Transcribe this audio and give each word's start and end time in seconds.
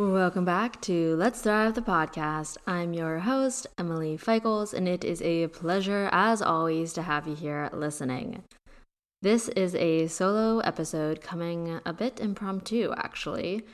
Welcome 0.00 0.46
back 0.46 0.80
to 0.80 1.14
Let's 1.16 1.42
Thrive 1.42 1.74
the 1.74 1.82
podcast. 1.82 2.56
I'm 2.66 2.94
your 2.94 3.18
host, 3.18 3.66
Emily 3.76 4.16
Feichels, 4.16 4.72
and 4.72 4.88
it 4.88 5.04
is 5.04 5.20
a 5.20 5.48
pleasure, 5.48 6.08
as 6.10 6.40
always, 6.40 6.94
to 6.94 7.02
have 7.02 7.28
you 7.28 7.34
here 7.34 7.68
listening. 7.70 8.42
This 9.20 9.48
is 9.48 9.74
a 9.74 10.06
solo 10.06 10.60
episode 10.60 11.20
coming 11.20 11.80
a 11.84 11.92
bit 11.92 12.18
impromptu, 12.18 12.94
actually. 12.96 13.66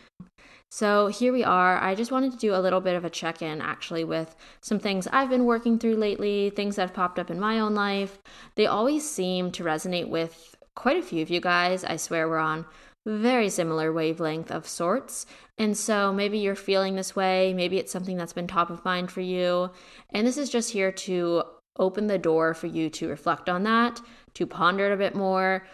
So 0.72 1.06
here 1.06 1.32
we 1.32 1.44
are. 1.44 1.80
I 1.80 1.94
just 1.94 2.10
wanted 2.10 2.32
to 2.32 2.38
do 2.38 2.56
a 2.56 2.58
little 2.58 2.80
bit 2.80 2.96
of 2.96 3.04
a 3.04 3.10
check 3.10 3.40
in, 3.40 3.60
actually, 3.60 4.02
with 4.02 4.34
some 4.60 4.80
things 4.80 5.06
I've 5.12 5.30
been 5.30 5.44
working 5.44 5.78
through 5.78 5.94
lately, 5.94 6.50
things 6.50 6.74
that 6.74 6.88
have 6.88 6.92
popped 6.92 7.20
up 7.20 7.30
in 7.30 7.38
my 7.38 7.60
own 7.60 7.76
life. 7.76 8.18
They 8.56 8.66
always 8.66 9.08
seem 9.08 9.52
to 9.52 9.62
resonate 9.62 10.08
with 10.08 10.56
quite 10.74 10.96
a 10.96 11.02
few 11.02 11.22
of 11.22 11.30
you 11.30 11.40
guys. 11.40 11.84
I 11.84 11.96
swear 11.96 12.28
we're 12.28 12.38
on 12.38 12.66
very 13.06 13.48
similar 13.48 13.92
wavelength 13.92 14.50
of 14.50 14.66
sorts. 14.66 15.26
And 15.56 15.76
so 15.76 16.12
maybe 16.12 16.38
you're 16.38 16.56
feeling 16.56 16.96
this 16.96 17.14
way, 17.14 17.54
maybe 17.54 17.78
it's 17.78 17.92
something 17.92 18.16
that's 18.16 18.32
been 18.32 18.48
top 18.48 18.68
of 18.68 18.84
mind 18.84 19.10
for 19.10 19.20
you. 19.20 19.70
And 20.10 20.26
this 20.26 20.36
is 20.36 20.50
just 20.50 20.72
here 20.72 20.92
to 20.92 21.44
open 21.78 22.08
the 22.08 22.18
door 22.18 22.52
for 22.52 22.66
you 22.66 22.90
to 22.90 23.08
reflect 23.08 23.48
on 23.48 23.62
that, 23.62 24.00
to 24.34 24.46
ponder 24.46 24.86
it 24.86 24.92
a 24.92 24.96
bit 24.96 25.14
more, 25.14 25.66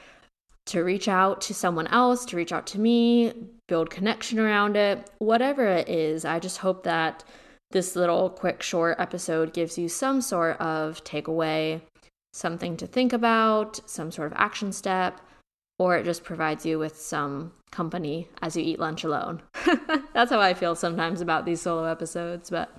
to 0.66 0.82
reach 0.82 1.08
out 1.08 1.40
to 1.40 1.54
someone 1.54 1.86
else, 1.88 2.24
to 2.26 2.36
reach 2.36 2.52
out 2.52 2.66
to 2.68 2.78
me, 2.78 3.32
build 3.66 3.90
connection 3.90 4.38
around 4.38 4.76
it, 4.76 5.10
whatever 5.18 5.66
it 5.66 5.88
is. 5.88 6.24
I 6.24 6.38
just 6.38 6.58
hope 6.58 6.84
that 6.84 7.24
this 7.70 7.96
little 7.96 8.28
quick 8.28 8.62
short 8.62 9.00
episode 9.00 9.54
gives 9.54 9.78
you 9.78 9.88
some 9.88 10.20
sort 10.20 10.60
of 10.60 11.02
takeaway, 11.04 11.80
something 12.34 12.76
to 12.76 12.86
think 12.86 13.14
about, 13.14 13.80
some 13.88 14.12
sort 14.12 14.30
of 14.30 14.38
action 14.38 14.72
step 14.72 15.20
or 15.82 15.96
it 15.96 16.04
just 16.04 16.22
provides 16.22 16.64
you 16.64 16.78
with 16.78 16.96
some 16.96 17.52
company 17.72 18.28
as 18.40 18.56
you 18.56 18.62
eat 18.62 18.78
lunch 18.78 19.02
alone. 19.02 19.42
That's 20.14 20.30
how 20.30 20.40
I 20.40 20.54
feel 20.54 20.76
sometimes 20.76 21.20
about 21.20 21.44
these 21.44 21.60
solo 21.60 21.86
episodes. 21.86 22.50
But 22.50 22.70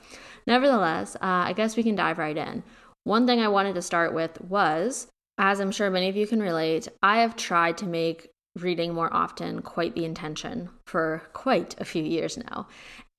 nevertheless, 0.47 1.17
uh, 1.17 1.19
I 1.49 1.51
guess 1.51 1.75
we 1.75 1.83
can 1.83 1.95
dive 1.95 2.17
right 2.17 2.37
in. 2.37 2.63
One 3.03 3.27
thing 3.27 3.41
I 3.41 3.49
wanted 3.49 3.75
to 3.75 3.81
start 3.81 4.13
with 4.13 4.39
was, 4.39 5.07
as 5.37 5.59
I'm 5.59 5.73
sure 5.73 5.89
many 5.89 6.07
of 6.07 6.15
you 6.15 6.25
can 6.25 6.41
relate, 6.41 6.87
I 7.01 7.17
have 7.17 7.35
tried 7.35 7.77
to 7.79 7.85
make 7.85 8.29
reading 8.57 8.93
more 8.93 9.13
often 9.13 9.61
quite 9.61 9.95
the 9.95 10.05
intention 10.05 10.69
for 10.85 11.23
quite 11.33 11.75
a 11.81 11.85
few 11.85 12.03
years 12.03 12.37
now. 12.37 12.67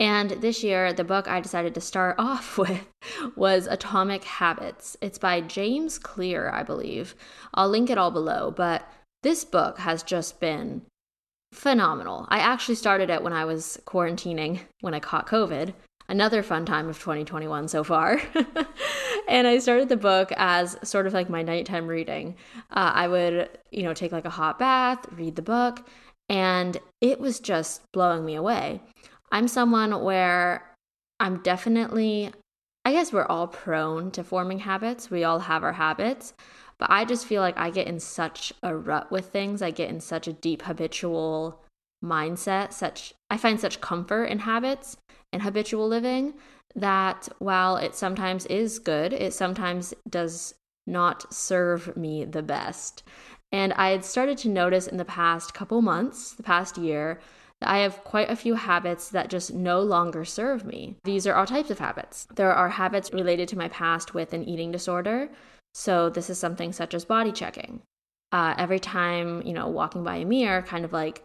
And 0.00 0.30
this 0.30 0.64
year, 0.64 0.94
the 0.94 1.05
book 1.05 1.28
I 1.28 1.40
decided 1.40 1.74
to 1.74 1.82
start 1.82 2.16
off 2.18 2.56
with 2.56 2.86
was 3.36 3.66
Atomic 3.66 4.24
Habits. 4.24 4.96
It's 5.02 5.18
by 5.18 5.42
James 5.42 5.98
Clear, 5.98 6.48
I 6.48 6.62
believe. 6.62 7.14
I'll 7.52 7.68
link 7.68 7.90
it 7.90 7.98
all 7.98 8.10
below, 8.10 8.50
but 8.50 8.88
this 9.25 9.44
book 9.44 9.78
has 9.78 10.03
just 10.03 10.39
been 10.39 10.83
phenomenal. 11.53 12.27
I 12.28 12.39
actually 12.39 12.75
started 12.75 13.11
it 13.11 13.22
when 13.22 13.33
I 13.33 13.47
was 13.47 13.80
quarantining 13.86 14.61
when 14.83 14.94
I 14.94 15.00
caught 15.00 15.27
COVID. 15.27 15.72
Another 16.06 16.42
fun 16.42 16.67
time 16.67 16.89
of 16.91 16.98
2021 16.98 17.69
so 17.69 17.83
far. 17.83 18.20
and 19.28 19.47
I 19.47 19.58
started 19.58 19.89
the 19.89 19.97
book 19.97 20.30
as 20.36 20.77
sort 20.83 21.06
of 21.06 21.14
like 21.14 21.30
my 21.30 21.42
nighttime 21.42 21.86
reading. 21.86 22.36
Uh, 22.70 22.92
I 22.95 23.08
would, 23.08 23.48
you 23.70 23.84
know, 23.84 23.95
take 23.95 24.13
like 24.13 24.27
a 24.27 24.30
hot 24.30 24.58
bath, 24.58 25.07
read 25.13 25.36
the 25.36 25.42
book, 25.42 25.89
and 26.29 26.77
it 27.01 27.18
was 27.18 27.40
just 27.40 27.80
blowing 27.92 28.27
me 28.27 28.34
away. 28.34 28.83
I'm 29.33 29.48
someone 29.48 30.02
where 30.05 30.70
I'm 31.18 31.42
definitely, 31.42 32.30
I 32.84 32.92
guess 32.92 33.11
we're 33.11 33.24
all 33.24 33.46
prone 33.46 34.11
to 34.11 34.23
forming 34.23 34.58
habits. 34.58 35.11
We 35.11 35.24
all 35.24 35.39
have 35.39 35.64
our 35.64 35.73
habits. 35.73 36.34
But 36.79 36.90
I 36.90 37.05
just 37.05 37.27
feel 37.27 37.40
like 37.40 37.57
I 37.58 37.70
get 37.70 37.86
in 37.86 38.01
such 38.01 38.52
a 38.62 38.77
rut 38.77 39.11
with 39.11 39.27
things. 39.27 39.62
I 39.62 39.70
get 39.70 39.90
in 39.90 40.01
such 40.01 40.27
a 40.27 40.33
deep 40.33 40.62
habitual 40.62 41.61
mindset, 42.05 42.73
such 42.73 43.14
I 43.30 43.36
find 43.36 43.58
such 43.58 43.80
comfort 43.80 44.24
in 44.24 44.40
habits 44.40 44.96
and 45.33 45.42
habitual 45.42 45.89
living 45.89 46.34
that 46.74 47.29
while 47.39 47.77
it 47.77 47.95
sometimes 47.95 48.46
is 48.46 48.79
good, 48.79 49.13
it 49.13 49.33
sometimes 49.33 49.95
does 50.08 50.55
not 50.86 51.33
serve 51.33 51.96
me 51.96 52.24
the 52.24 52.42
best. 52.42 53.02
And 53.52 53.73
I 53.74 53.90
had 53.90 54.05
started 54.05 54.36
to 54.39 54.48
notice 54.48 54.86
in 54.86 54.96
the 54.96 55.05
past 55.05 55.55
couple 55.55 55.80
months, 55.80 56.33
the 56.33 56.42
past 56.42 56.77
year, 56.77 57.20
that 57.61 57.70
I 57.70 57.79
have 57.79 58.02
quite 58.02 58.29
a 58.29 58.36
few 58.36 58.55
habits 58.55 59.08
that 59.11 59.30
just 59.30 59.55
no 59.55 59.80
longer 59.80 60.24
serve 60.24 60.64
me. 60.64 60.96
These 61.05 61.27
are 61.27 61.34
all 61.34 61.46
types 61.46 61.70
of 61.70 61.79
habits. 61.79 62.27
There 62.34 62.52
are 62.52 62.68
habits 62.68 63.13
related 63.13 63.48
to 63.51 63.58
my 63.58 63.68
past 63.68 64.13
with 64.13 64.33
an 64.33 64.45
eating 64.45 64.73
disorder. 64.73 65.30
So 65.74 66.08
this 66.08 66.30
is 66.30 66.39
something 66.39 66.73
such 66.73 66.95
as 66.95 67.05
body 67.05 67.33
checking. 67.33 67.83
Uh, 68.33 68.55
every 68.57 68.80
time, 68.80 69.42
you 69.42 69.52
know, 69.52 69.68
walking 69.68 70.05
by 70.05 70.17
a 70.17 70.24
mirror, 70.24 70.62
kind 70.62 70.85
of 70.85 70.92
like 70.92 71.24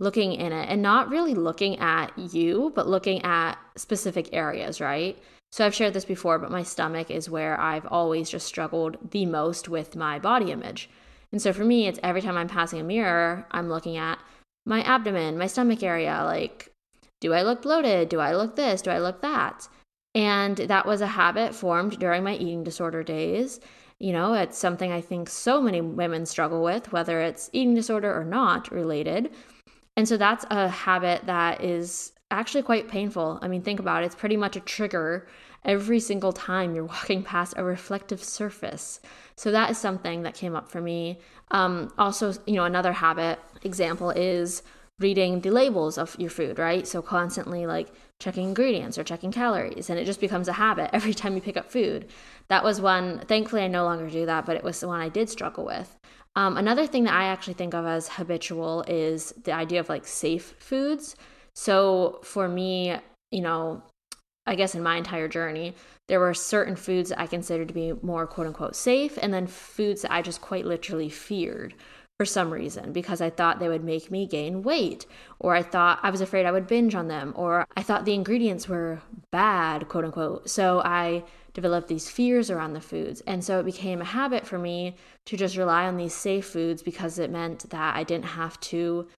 looking 0.00 0.32
in 0.32 0.52
it 0.52 0.68
and 0.68 0.82
not 0.82 1.08
really 1.08 1.34
looking 1.34 1.78
at 1.78 2.16
you, 2.18 2.72
but 2.74 2.88
looking 2.88 3.22
at 3.22 3.54
specific 3.76 4.30
areas, 4.32 4.80
right? 4.80 5.16
So 5.52 5.64
I've 5.64 5.74
shared 5.74 5.94
this 5.94 6.04
before, 6.04 6.38
but 6.38 6.50
my 6.50 6.62
stomach 6.62 7.10
is 7.10 7.30
where 7.30 7.60
I've 7.60 7.86
always 7.86 8.30
just 8.30 8.46
struggled 8.46 8.96
the 9.10 9.26
most 9.26 9.68
with 9.68 9.94
my 9.94 10.18
body 10.18 10.50
image. 10.50 10.90
And 11.30 11.40
so 11.40 11.52
for 11.52 11.64
me, 11.64 11.86
it's 11.86 12.00
every 12.02 12.22
time 12.22 12.36
I'm 12.36 12.48
passing 12.48 12.80
a 12.80 12.84
mirror, 12.84 13.46
I'm 13.50 13.68
looking 13.68 13.96
at 13.96 14.18
my 14.64 14.82
abdomen, 14.82 15.38
my 15.38 15.46
stomach 15.46 15.82
area, 15.82 16.22
like, 16.24 16.72
do 17.20 17.32
I 17.32 17.42
look 17.42 17.62
bloated? 17.62 18.08
Do 18.08 18.20
I 18.20 18.34
look 18.34 18.56
this? 18.56 18.82
Do 18.82 18.90
I 18.90 18.98
look 18.98 19.22
that? 19.22 19.68
And 20.14 20.56
that 20.56 20.86
was 20.86 21.00
a 21.00 21.06
habit 21.06 21.54
formed 21.54 21.98
during 21.98 22.24
my 22.24 22.34
eating 22.34 22.64
disorder 22.64 23.02
days. 23.02 23.60
You 23.98 24.12
know, 24.12 24.34
it's 24.34 24.58
something 24.58 24.92
I 24.92 25.00
think 25.00 25.28
so 25.28 25.60
many 25.60 25.80
women 25.80 26.26
struggle 26.26 26.62
with, 26.62 26.92
whether 26.92 27.20
it's 27.20 27.48
eating 27.52 27.74
disorder 27.74 28.12
or 28.12 28.24
not 28.24 28.70
related. 28.70 29.32
And 29.96 30.08
so 30.08 30.16
that's 30.16 30.44
a 30.50 30.68
habit 30.68 31.26
that 31.26 31.62
is 31.62 32.12
actually 32.30 32.62
quite 32.62 32.88
painful. 32.88 33.38
I 33.42 33.48
mean, 33.48 33.62
think 33.62 33.78
about 33.78 34.02
it, 34.02 34.06
it's 34.06 34.14
pretty 34.14 34.36
much 34.36 34.56
a 34.56 34.60
trigger 34.60 35.28
every 35.64 36.00
single 36.00 36.32
time 36.32 36.74
you're 36.74 36.84
walking 36.96 37.22
past 37.22 37.54
a 37.56 37.64
reflective 37.64 38.22
surface. 38.22 39.00
So 39.36 39.50
that 39.52 39.70
is 39.70 39.78
something 39.78 40.22
that 40.22 40.34
came 40.34 40.56
up 40.56 40.68
for 40.68 40.80
me. 40.80 41.20
Um, 41.50 41.92
also, 41.98 42.34
you 42.46 42.54
know, 42.54 42.64
another 42.64 42.92
habit 42.92 43.38
example 43.62 44.10
is 44.10 44.62
reading 44.98 45.40
the 45.40 45.50
labels 45.50 45.98
of 45.98 46.16
your 46.18 46.30
food, 46.30 46.58
right? 46.58 46.86
So 46.86 47.02
constantly 47.02 47.66
like 47.66 47.88
checking 48.20 48.48
ingredients 48.48 48.98
or 48.98 49.04
checking 49.04 49.32
calories, 49.32 49.90
and 49.90 49.98
it 49.98 50.04
just 50.04 50.20
becomes 50.20 50.48
a 50.48 50.54
habit 50.54 50.90
every 50.92 51.14
time 51.14 51.34
you 51.34 51.40
pick 51.40 51.56
up 51.56 51.70
food. 51.70 52.08
That 52.48 52.64
was 52.64 52.80
one, 52.80 53.20
thankfully, 53.20 53.62
I 53.62 53.68
no 53.68 53.84
longer 53.84 54.08
do 54.08 54.26
that, 54.26 54.46
but 54.46 54.56
it 54.56 54.64
was 54.64 54.80
the 54.80 54.88
one 54.88 55.00
I 55.00 55.08
did 55.08 55.28
struggle 55.28 55.64
with. 55.64 55.96
Um, 56.34 56.56
another 56.56 56.86
thing 56.86 57.04
that 57.04 57.14
I 57.14 57.24
actually 57.24 57.54
think 57.54 57.74
of 57.74 57.84
as 57.84 58.08
habitual 58.08 58.84
is 58.88 59.32
the 59.44 59.52
idea 59.52 59.80
of 59.80 59.88
like 59.88 60.06
safe 60.06 60.54
foods. 60.58 61.14
So 61.54 62.20
for 62.22 62.48
me, 62.48 62.96
you 63.30 63.42
know, 63.42 63.82
I 64.46 64.54
guess 64.54 64.74
in 64.74 64.82
my 64.82 64.96
entire 64.96 65.28
journey, 65.28 65.74
there 66.08 66.20
were 66.20 66.34
certain 66.34 66.74
foods 66.74 67.10
that 67.10 67.20
I 67.20 67.26
considered 67.26 67.68
to 67.68 67.74
be 67.74 67.92
more 68.02 68.26
quote 68.26 68.46
unquote 68.46 68.76
safe, 68.76 69.18
and 69.20 69.32
then 69.32 69.46
foods 69.46 70.02
that 70.02 70.12
I 70.12 70.22
just 70.22 70.40
quite 70.40 70.64
literally 70.64 71.08
feared 71.08 71.74
for 72.18 72.26
some 72.26 72.52
reason 72.52 72.92
because 72.92 73.20
I 73.20 73.30
thought 73.30 73.58
they 73.58 73.68
would 73.68 73.84
make 73.84 74.10
me 74.10 74.26
gain 74.26 74.62
weight, 74.62 75.06
or 75.40 75.54
I 75.54 75.62
thought 75.62 75.98
I 76.02 76.10
was 76.10 76.20
afraid 76.20 76.46
I 76.46 76.52
would 76.52 76.66
binge 76.66 76.94
on 76.94 77.08
them, 77.08 77.32
or 77.36 77.66
I 77.76 77.82
thought 77.82 78.04
the 78.04 78.14
ingredients 78.14 78.68
were 78.68 79.00
bad, 79.30 79.88
quote 79.88 80.04
unquote. 80.04 80.48
So 80.48 80.80
I 80.84 81.24
developed 81.54 81.88
these 81.88 82.10
fears 82.10 82.50
around 82.50 82.72
the 82.72 82.80
foods. 82.80 83.20
And 83.26 83.44
so 83.44 83.58
it 83.60 83.66
became 83.66 84.00
a 84.00 84.06
habit 84.06 84.46
for 84.46 84.58
me 84.58 84.96
to 85.26 85.36
just 85.36 85.56
rely 85.56 85.86
on 85.86 85.96
these 85.96 86.14
safe 86.14 86.46
foods 86.46 86.82
because 86.82 87.18
it 87.18 87.30
meant 87.30 87.70
that 87.70 87.96
I 87.96 88.04
didn't 88.04 88.24
have 88.24 88.58
to 88.60 89.08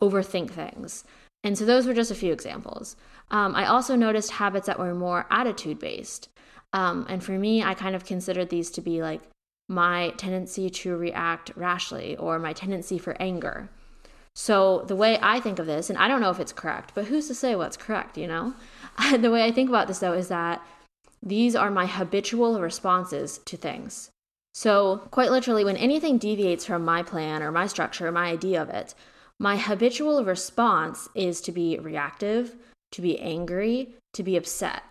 overthink 0.00 0.50
things. 0.50 1.04
And 1.44 1.58
so 1.58 1.64
those 1.64 1.86
were 1.86 1.94
just 1.94 2.10
a 2.10 2.16
few 2.16 2.32
examples. 2.32 2.96
Um, 3.30 3.54
I 3.54 3.66
also 3.66 3.96
noticed 3.96 4.30
habits 4.30 4.66
that 4.66 4.78
were 4.78 4.94
more 4.94 5.26
attitude 5.30 5.78
based. 5.78 6.28
Um, 6.72 7.06
and 7.08 7.22
for 7.22 7.32
me, 7.32 7.62
I 7.62 7.74
kind 7.74 7.94
of 7.94 8.04
considered 8.04 8.48
these 8.48 8.70
to 8.70 8.80
be 8.80 9.02
like 9.02 9.20
my 9.68 10.10
tendency 10.16 10.68
to 10.70 10.96
react 10.96 11.52
rashly 11.56 12.16
or 12.16 12.38
my 12.38 12.52
tendency 12.52 12.98
for 12.98 13.16
anger. 13.20 13.68
So, 14.34 14.84
the 14.86 14.96
way 14.96 15.18
I 15.20 15.40
think 15.40 15.58
of 15.58 15.66
this, 15.66 15.90
and 15.90 15.98
I 15.98 16.08
don't 16.08 16.20
know 16.20 16.30
if 16.30 16.40
it's 16.40 16.52
correct, 16.52 16.92
but 16.94 17.06
who's 17.06 17.28
to 17.28 17.34
say 17.34 17.54
what's 17.54 17.76
correct, 17.76 18.16
you 18.16 18.26
know? 18.26 18.54
the 19.18 19.30
way 19.30 19.44
I 19.44 19.52
think 19.52 19.68
about 19.68 19.88
this, 19.88 19.98
though, 19.98 20.14
is 20.14 20.28
that 20.28 20.62
these 21.22 21.54
are 21.54 21.70
my 21.70 21.86
habitual 21.86 22.60
responses 22.60 23.38
to 23.44 23.56
things. 23.56 24.10
So, 24.54 25.08
quite 25.10 25.30
literally, 25.30 25.64
when 25.64 25.76
anything 25.76 26.18
deviates 26.18 26.64
from 26.64 26.84
my 26.84 27.02
plan 27.02 27.42
or 27.42 27.52
my 27.52 27.66
structure, 27.66 28.10
my 28.10 28.26
idea 28.28 28.60
of 28.60 28.70
it, 28.70 28.94
my 29.38 29.56
habitual 29.56 30.24
response 30.24 31.08
is 31.14 31.40
to 31.42 31.52
be 31.52 31.78
reactive, 31.78 32.54
to 32.92 33.02
be 33.02 33.18
angry, 33.18 33.94
to 34.14 34.22
be 34.22 34.36
upset. 34.36 34.82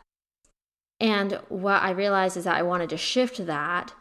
And 1.00 1.40
what 1.50 1.82
I 1.82 1.92
realized 1.92 2.38
is 2.38 2.44
that 2.44 2.58
I 2.58 2.62
wanted 2.62 2.90
to 2.92 2.98
shift 2.98 3.46
that 3.46 3.94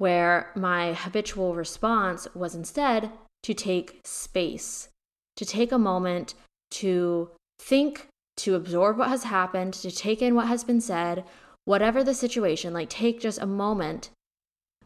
where 0.00 0.50
my 0.56 0.94
habitual 0.94 1.54
response 1.54 2.26
was 2.34 2.54
instead 2.54 3.12
to 3.42 3.52
take 3.52 4.00
space, 4.02 4.88
to 5.36 5.44
take 5.44 5.70
a 5.70 5.78
moment 5.78 6.32
to 6.70 7.28
think, 7.58 8.06
to 8.38 8.54
absorb 8.54 8.96
what 8.96 9.10
has 9.10 9.24
happened, 9.24 9.74
to 9.74 9.90
take 9.90 10.22
in 10.22 10.34
what 10.34 10.48
has 10.48 10.64
been 10.64 10.80
said, 10.80 11.22
whatever 11.66 12.02
the 12.02 12.14
situation, 12.14 12.72
like 12.72 12.88
take 12.88 13.20
just 13.20 13.42
a 13.42 13.46
moment 13.46 14.08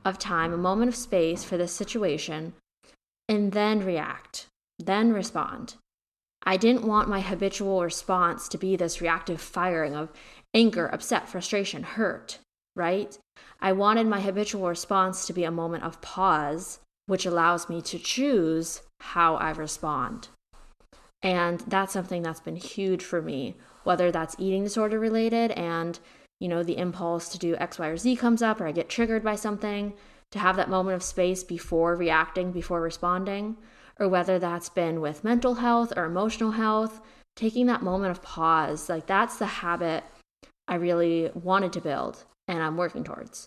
of 0.04 0.18
time, 0.18 0.52
a 0.52 0.56
moment 0.56 0.88
of 0.88 0.96
space 0.96 1.44
for 1.44 1.56
this 1.56 1.72
situation, 1.72 2.52
and 3.28 3.52
then 3.52 3.86
react, 3.86 4.46
then 4.80 5.12
respond. 5.12 5.76
I 6.42 6.56
didn't 6.56 6.88
want 6.88 7.08
my 7.08 7.20
habitual 7.20 7.84
response 7.84 8.48
to 8.48 8.58
be 8.58 8.74
this 8.74 9.00
reactive 9.00 9.40
firing 9.40 9.94
of 9.94 10.10
anger, 10.52 10.88
upset, 10.88 11.28
frustration, 11.28 11.84
hurt, 11.84 12.40
right? 12.74 13.16
I 13.60 13.72
wanted 13.72 14.06
my 14.06 14.20
habitual 14.20 14.68
response 14.68 15.26
to 15.26 15.32
be 15.32 15.44
a 15.44 15.50
moment 15.50 15.84
of 15.84 16.00
pause, 16.00 16.80
which 17.06 17.26
allows 17.26 17.68
me 17.68 17.80
to 17.82 17.98
choose 17.98 18.82
how 19.00 19.36
I 19.36 19.50
respond. 19.50 20.28
And 21.22 21.60
that's 21.60 21.92
something 21.92 22.22
that's 22.22 22.40
been 22.40 22.56
huge 22.56 23.02
for 23.02 23.22
me, 23.22 23.56
whether 23.84 24.10
that's 24.12 24.36
eating 24.38 24.64
disorder 24.64 24.98
related 24.98 25.52
and, 25.52 25.98
you 26.40 26.48
know, 26.48 26.62
the 26.62 26.76
impulse 26.76 27.28
to 27.30 27.38
do 27.38 27.56
X, 27.56 27.78
Y, 27.78 27.86
or 27.86 27.96
Z 27.96 28.16
comes 28.16 28.42
up, 28.42 28.60
or 28.60 28.66
I 28.66 28.72
get 28.72 28.90
triggered 28.90 29.24
by 29.24 29.36
something, 29.36 29.94
to 30.32 30.38
have 30.38 30.56
that 30.56 30.68
moment 30.68 30.96
of 30.96 31.02
space 31.02 31.42
before 31.44 31.96
reacting, 31.96 32.52
before 32.52 32.80
responding, 32.80 33.56
or 33.98 34.08
whether 34.08 34.38
that's 34.38 34.68
been 34.68 35.00
with 35.00 35.24
mental 35.24 35.54
health 35.54 35.92
or 35.96 36.04
emotional 36.04 36.52
health, 36.52 37.00
taking 37.36 37.66
that 37.66 37.82
moment 37.82 38.10
of 38.10 38.22
pause, 38.22 38.88
like 38.88 39.06
that's 39.06 39.36
the 39.36 39.46
habit 39.46 40.04
I 40.68 40.74
really 40.74 41.30
wanted 41.34 41.72
to 41.74 41.80
build 41.80 42.24
and 42.48 42.62
I'm 42.62 42.76
working 42.76 43.04
towards. 43.04 43.46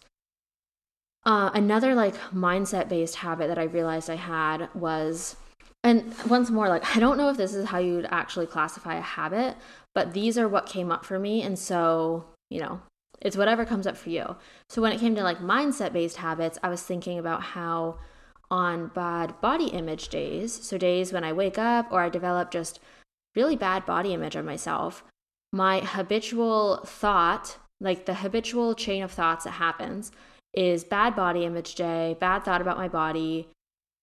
Uh, 1.26 1.52
another 1.54 1.94
like 1.94 2.16
mindset 2.32 2.88
based 2.88 3.16
habit 3.16 3.48
that 3.50 3.60
I 3.60 3.64
realized 3.64 4.10
I 4.10 4.16
had 4.16 4.70
was, 4.74 5.36
and 5.84 6.14
once 6.28 6.50
more, 6.50 6.70
like 6.70 6.96
I 6.96 7.00
don't 7.00 7.18
know 7.18 7.30
if 7.30 7.38
this 7.38 7.54
is 7.54 7.68
how 7.68 7.80
you'd 7.80 8.08
actually 8.10 8.46
classify 8.46 8.96
a 8.96 9.02
habit, 9.02 9.58
but 9.94 10.14
these 10.14 10.38
are 10.38 10.48
what 10.48 10.66
came 10.66 10.92
up 10.92 11.06
for 11.06 11.20
me. 11.20 11.42
And 11.42 11.58
so, 11.58 12.26
you 12.50 12.62
know, 12.62 12.82
it's 13.22 13.38
whatever 13.38 13.66
comes 13.66 13.88
up 13.88 13.98
for 13.98 14.10
you. 14.10 14.36
So 14.70 14.82
when 14.82 14.92
it 14.92 15.00
came 15.00 15.16
to 15.16 15.24
like 15.24 15.40
mindset 15.40 15.92
based 15.92 16.18
habits, 16.18 16.58
I 16.64 16.70
was 16.70 16.84
thinking 16.84 17.20
about 17.20 17.42
how 17.42 17.98
on 18.50 18.88
bad 18.88 19.40
body 19.42 19.68
image 19.68 20.10
days, 20.10 20.54
so 20.54 20.78
days 20.78 21.12
when 21.12 21.24
I 21.24 21.34
wake 21.34 21.58
up 21.58 21.88
or 21.92 22.02
I 22.02 22.10
develop 22.10 22.52
just 22.52 22.80
really 23.36 23.56
bad 23.56 23.86
body 23.86 24.14
image 24.14 24.36
of 24.36 24.46
myself, 24.46 25.04
my 25.52 25.82
habitual 25.82 26.78
thought, 26.86 27.58
like 27.80 28.06
the 28.06 28.16
habitual 28.16 28.74
chain 28.76 29.04
of 29.04 29.12
thoughts 29.12 29.44
that 29.44 29.52
happens, 29.52 30.12
is 30.54 30.84
bad 30.84 31.16
body 31.16 31.46
image 31.46 31.76
day, 31.76 32.18
bad 32.20 32.44
thought 32.44 32.62
about 32.62 32.78
my 32.78 32.88
body. 32.88 33.48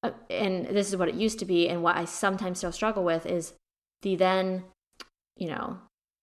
Uh, 0.02 0.10
and 0.30 0.66
this 0.66 0.88
is 0.88 0.96
what 0.96 1.08
it 1.08 1.14
used 1.14 1.38
to 1.38 1.44
be. 1.44 1.68
And 1.68 1.82
what 1.82 1.96
I 1.96 2.04
sometimes 2.04 2.58
still 2.58 2.72
struggle 2.72 3.04
with 3.04 3.26
is 3.26 3.54
the 4.02 4.16
then, 4.16 4.64
you 5.36 5.48
know, 5.48 5.78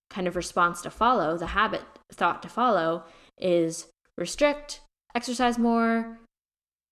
kind 0.10 0.28
of 0.28 0.36
response 0.36 0.82
to 0.82 0.90
follow, 0.92 1.38
the 1.38 1.48
habit 1.48 1.82
thought 2.12 2.42
to 2.44 2.50
follow 2.50 3.04
is 3.38 3.88
restrict, 4.18 4.82
exercise 5.16 5.58
more, 5.58 6.20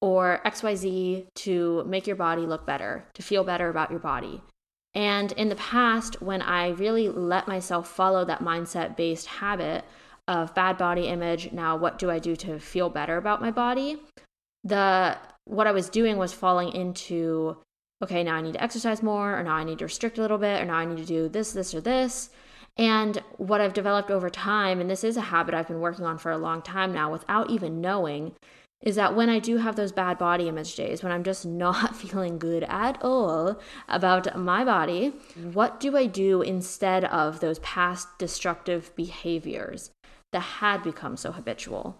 or 0.01 0.41
XYZ 0.45 1.25
to 1.35 1.83
make 1.85 2.07
your 2.07 2.15
body 2.15 2.43
look 2.43 2.65
better, 2.65 3.05
to 3.13 3.21
feel 3.21 3.43
better 3.43 3.69
about 3.69 3.91
your 3.91 3.99
body. 3.99 4.41
And 4.93 5.31
in 5.33 5.49
the 5.49 5.55
past, 5.55 6.21
when 6.21 6.41
I 6.41 6.69
really 6.69 7.09
let 7.09 7.47
myself 7.47 7.87
follow 7.87 8.25
that 8.25 8.41
mindset 8.41 8.95
based 8.95 9.27
habit 9.27 9.85
of 10.29 10.53
bad 10.53 10.77
body 10.77 11.07
image, 11.07 11.51
now 11.51 11.75
what 11.75 11.97
do 11.97 12.11
I 12.11 12.19
do 12.19 12.35
to 12.37 12.59
feel 12.59 12.89
better 12.89 13.17
about 13.17 13.41
my 13.41 13.49
body? 13.49 13.97
The 14.63 15.17
what 15.45 15.65
I 15.65 15.71
was 15.71 15.89
doing 15.89 16.17
was 16.17 16.31
falling 16.31 16.71
into 16.71 17.57
okay, 18.01 18.23
now 18.23 18.35
I 18.35 18.41
need 18.41 18.53
to 18.53 18.63
exercise 18.63 19.03
more, 19.03 19.37
or 19.37 19.43
now 19.43 19.55
I 19.55 19.65
need 19.65 19.79
to 19.79 19.85
restrict 19.85 20.17
a 20.17 20.21
little 20.21 20.37
bit, 20.37 20.61
or 20.61 20.65
now 20.65 20.75
I 20.75 20.85
need 20.85 20.99
to 20.99 21.05
do 21.05 21.27
this, 21.27 21.51
this, 21.51 21.73
or 21.73 21.81
this. 21.81 22.29
And 22.77 23.21
what 23.35 23.59
I've 23.59 23.73
developed 23.73 24.09
over 24.09 24.29
time, 24.29 24.79
and 24.79 24.89
this 24.89 25.03
is 25.03 25.17
a 25.17 25.21
habit 25.21 25.53
I've 25.53 25.67
been 25.67 25.81
working 25.81 26.05
on 26.05 26.17
for 26.17 26.31
a 26.31 26.37
long 26.37 26.61
time 26.61 26.93
now 26.93 27.11
without 27.11 27.49
even 27.49 27.81
knowing, 27.81 28.35
is 28.81 28.95
that 28.95 29.17
when 29.17 29.27
I 29.27 29.39
do 29.39 29.57
have 29.57 29.75
those 29.75 29.91
bad 29.91 30.17
body 30.17 30.47
image 30.47 30.75
days, 30.75 31.03
when 31.03 31.11
I'm 31.11 31.25
just 31.25 31.45
not 31.65 31.93
feeling 31.93 32.39
good 32.39 32.63
at 32.63 32.97
all 33.01 33.59
about 33.89 34.39
my 34.39 34.63
body, 34.63 35.11
what 35.51 35.81
do 35.81 35.97
I 35.97 36.05
do 36.05 36.41
instead 36.41 37.03
of 37.03 37.41
those 37.41 37.59
past 37.59 38.07
destructive 38.17 38.95
behaviors 38.95 39.91
that 40.31 40.39
had 40.39 40.83
become 40.83 41.17
so 41.17 41.31
habitual? 41.31 41.97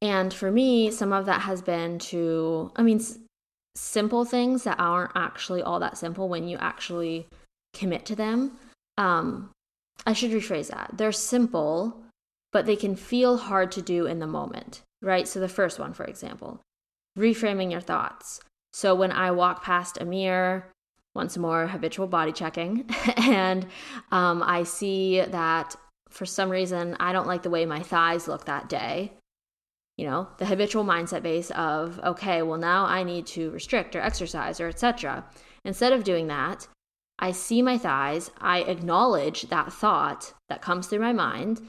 And 0.00 0.32
for 0.32 0.50
me, 0.50 0.90
some 0.90 1.12
of 1.12 1.26
that 1.26 1.42
has 1.42 1.62
been 1.62 1.98
to, 2.10 2.72
I 2.76 2.82
mean, 2.82 2.98
s- 2.98 3.18
simple 3.74 4.24
things 4.24 4.64
that 4.64 4.78
aren't 4.78 5.12
actually 5.14 5.62
all 5.62 5.80
that 5.80 5.98
simple 5.98 6.28
when 6.28 6.48
you 6.48 6.56
actually 6.58 7.26
commit 7.74 8.04
to 8.06 8.16
them. 8.16 8.58
Um, 8.98 9.50
I 10.06 10.12
should 10.12 10.32
rephrase 10.32 10.68
that. 10.68 10.92
They're 10.94 11.12
simple, 11.12 12.02
but 12.52 12.66
they 12.66 12.76
can 12.76 12.96
feel 12.96 13.36
hard 13.36 13.70
to 13.72 13.82
do 13.82 14.06
in 14.06 14.18
the 14.18 14.26
moment 14.26 14.82
right? 15.02 15.28
So, 15.28 15.40
the 15.40 15.48
first 15.48 15.78
one, 15.78 15.92
for 15.92 16.04
example, 16.04 16.60
reframing 17.18 17.70
your 17.70 17.80
thoughts. 17.80 18.40
So, 18.72 18.94
when 18.94 19.12
I 19.12 19.32
walk 19.32 19.62
past 19.62 19.98
a 20.00 20.04
mirror, 20.06 20.70
once 21.14 21.36
more, 21.36 21.66
habitual 21.66 22.06
body 22.06 22.32
checking, 22.32 22.88
and 23.18 23.66
um, 24.10 24.42
I 24.42 24.62
see 24.62 25.20
that 25.20 25.76
for 26.12 26.26
some 26.26 26.50
reason 26.50 26.96
I 27.00 27.12
don't 27.12 27.26
like 27.26 27.42
the 27.42 27.50
way 27.50 27.66
my 27.66 27.82
thighs 27.82 28.28
look 28.28 28.44
that 28.44 28.68
day. 28.68 29.12
You 29.96 30.06
know, 30.06 30.28
the 30.38 30.46
habitual 30.46 30.84
mindset 30.84 31.22
base 31.22 31.50
of, 31.50 32.00
okay, 32.02 32.42
well, 32.42 32.58
now 32.58 32.86
I 32.86 33.02
need 33.02 33.26
to 33.28 33.50
restrict 33.50 33.94
or 33.94 34.00
exercise 34.00 34.60
or 34.60 34.68
etc. 34.68 35.24
Instead 35.64 35.92
of 35.92 36.04
doing 36.04 36.28
that, 36.28 36.66
I 37.18 37.32
see 37.32 37.62
my 37.62 37.78
thighs, 37.78 38.30
I 38.40 38.62
acknowledge 38.62 39.42
that 39.42 39.72
thought 39.72 40.32
that 40.48 40.62
comes 40.62 40.86
through 40.86 41.00
my 41.00 41.12
mind, 41.12 41.60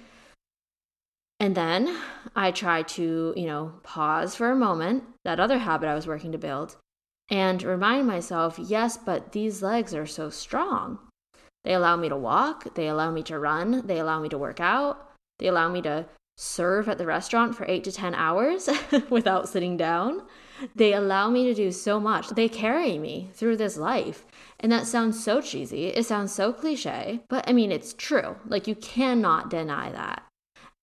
and 1.40 1.56
then 1.56 2.00
I 2.36 2.52
try 2.52 2.84
to, 2.84 3.34
you 3.36 3.46
know, 3.46 3.74
pause 3.84 4.34
for 4.36 4.50
a 4.50 4.56
moment, 4.56 5.04
that 5.26 5.40
other 5.40 5.58
habit 5.58 5.90
I 5.90 5.96
was 5.96 6.08
working 6.08 6.32
to 6.32 6.38
build, 6.38 6.78
and 7.30 7.62
remind 7.62 8.08
myself, 8.08 8.58
yes, 8.58 8.98
but 8.98 9.34
these 9.34 9.62
legs 9.62 9.94
are 9.94 10.06
so 10.06 10.30
strong. 10.30 11.00
They 11.64 11.74
allow 11.74 11.96
me 11.96 12.10
to 12.10 12.18
walk, 12.18 12.76
they 12.76 12.88
allow 12.88 13.12
me 13.12 13.24
to 13.24 13.40
run, 13.40 13.88
they 13.88 14.00
allow 14.00 14.20
me 14.20 14.30
to 14.30 14.38
work 14.38 14.60
out, 14.60 15.12
they 15.40 15.48
allow 15.48 15.70
me 15.70 15.82
to 15.84 16.06
serve 16.38 16.90
at 16.90 16.98
the 16.98 17.06
restaurant 17.06 17.56
for 17.56 17.66
eight 17.68 17.84
to 17.84 17.92
10 17.92 18.16
hours 18.16 18.68
without 19.10 19.48
sitting 19.48 19.78
down. 19.78 20.24
They 20.76 20.94
allow 20.94 21.30
me 21.30 21.46
to 21.46 21.54
do 21.54 21.72
so 21.72 22.00
much. 22.00 22.30
They 22.30 22.50
carry 22.50 22.98
me 22.98 23.30
through 23.34 23.58
this 23.58 23.78
life. 23.78 24.26
And 24.60 24.72
that 24.72 24.88
sounds 24.88 25.24
so 25.24 25.42
cheesy. 25.42 25.88
It 25.88 26.06
sounds 26.06 26.34
so 26.34 26.54
cliche, 26.54 27.22
but 27.30 27.48
I 27.48 27.54
mean, 27.54 27.72
it's 27.72 27.94
true. 27.94 28.38
Like, 28.46 28.68
you 28.68 28.76
cannot 28.76 29.50
deny 29.50 29.92
that. 29.92 30.24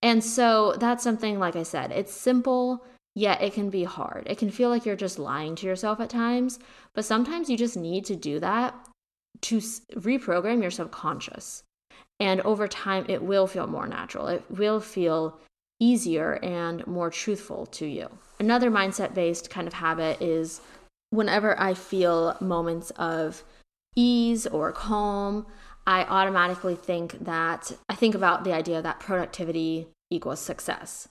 And 0.02 0.22
so 0.24 0.74
that's 0.78 1.04
something, 1.04 1.38
like 1.38 1.56
I 1.56 1.62
said, 1.62 1.92
it's 1.92 2.12
simple, 2.12 2.84
yet 3.14 3.42
it 3.42 3.52
can 3.52 3.70
be 3.70 3.84
hard. 3.84 4.26
It 4.26 4.38
can 4.38 4.50
feel 4.50 4.70
like 4.70 4.86
you're 4.86 4.96
just 4.96 5.18
lying 5.18 5.56
to 5.56 5.66
yourself 5.66 6.00
at 6.00 6.10
times, 6.10 6.58
but 6.94 7.04
sometimes 7.04 7.50
you 7.50 7.56
just 7.56 7.76
need 7.76 8.04
to 8.06 8.16
do 8.16 8.38
that 8.40 8.74
to 9.42 9.58
reprogram 9.58 10.62
your 10.62 10.70
subconscious. 10.70 11.62
And 12.18 12.40
over 12.42 12.68
time, 12.68 13.06
it 13.08 13.22
will 13.22 13.46
feel 13.46 13.66
more 13.66 13.86
natural. 13.86 14.28
It 14.28 14.44
will 14.50 14.80
feel 14.80 15.38
easier 15.80 16.34
and 16.42 16.86
more 16.86 17.10
truthful 17.10 17.66
to 17.66 17.86
you. 17.86 18.08
Another 18.38 18.70
mindset 18.70 19.14
based 19.14 19.50
kind 19.50 19.66
of 19.66 19.72
habit 19.72 20.20
is 20.20 20.60
whenever 21.08 21.58
I 21.58 21.74
feel 21.74 22.36
moments 22.40 22.90
of 22.90 23.42
ease 23.96 24.46
or 24.46 24.72
calm, 24.72 25.46
I 25.86 26.04
automatically 26.04 26.76
think 26.76 27.24
that 27.24 27.72
I 27.88 27.94
think 27.94 28.14
about 28.14 28.44
the 28.44 28.52
idea 28.52 28.82
that 28.82 29.00
productivity 29.00 29.88
equals 30.10 30.40
success. 30.40 31.08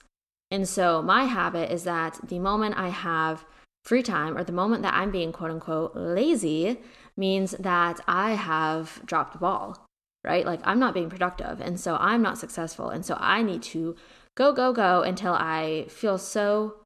And 0.50 0.68
so 0.68 1.02
my 1.02 1.24
habit 1.24 1.70
is 1.70 1.84
that 1.84 2.18
the 2.22 2.38
moment 2.38 2.76
I 2.78 2.88
have 2.88 3.44
free 3.84 4.02
time 4.02 4.36
or 4.36 4.44
the 4.44 4.52
moment 4.52 4.82
that 4.82 4.94
I'm 4.94 5.10
being 5.10 5.32
quote 5.32 5.50
unquote 5.50 5.96
lazy 5.96 6.78
means 7.16 7.52
that 7.52 8.00
I 8.06 8.32
have 8.32 9.00
dropped 9.04 9.32
the 9.32 9.38
ball, 9.38 9.86
right? 10.24 10.46
Like 10.46 10.60
I'm 10.64 10.78
not 10.78 10.94
being 10.94 11.10
productive. 11.10 11.60
And 11.60 11.78
so 11.78 11.96
I'm 11.96 12.22
not 12.22 12.38
successful. 12.38 12.90
And 12.90 13.04
so 13.04 13.16
I 13.20 13.42
need 13.42 13.62
to 13.64 13.96
go, 14.36 14.52
go, 14.52 14.72
go 14.72 15.02
until 15.02 15.32
I 15.34 15.86
feel 15.88 16.18
so 16.18 16.76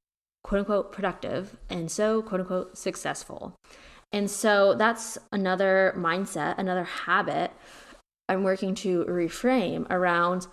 quote 0.42 0.60
unquote 0.60 0.92
productive 0.92 1.56
and 1.70 1.90
so 1.90 2.22
quote 2.22 2.40
unquote 2.42 2.76
successful. 2.76 3.54
And 4.12 4.30
so 4.30 4.74
that's 4.74 5.18
another 5.32 5.94
mindset, 5.96 6.56
another 6.58 6.84
habit 6.84 7.50
I'm 8.28 8.42
working 8.42 8.74
to 8.76 9.04
reframe 9.04 9.90
around 9.90 10.46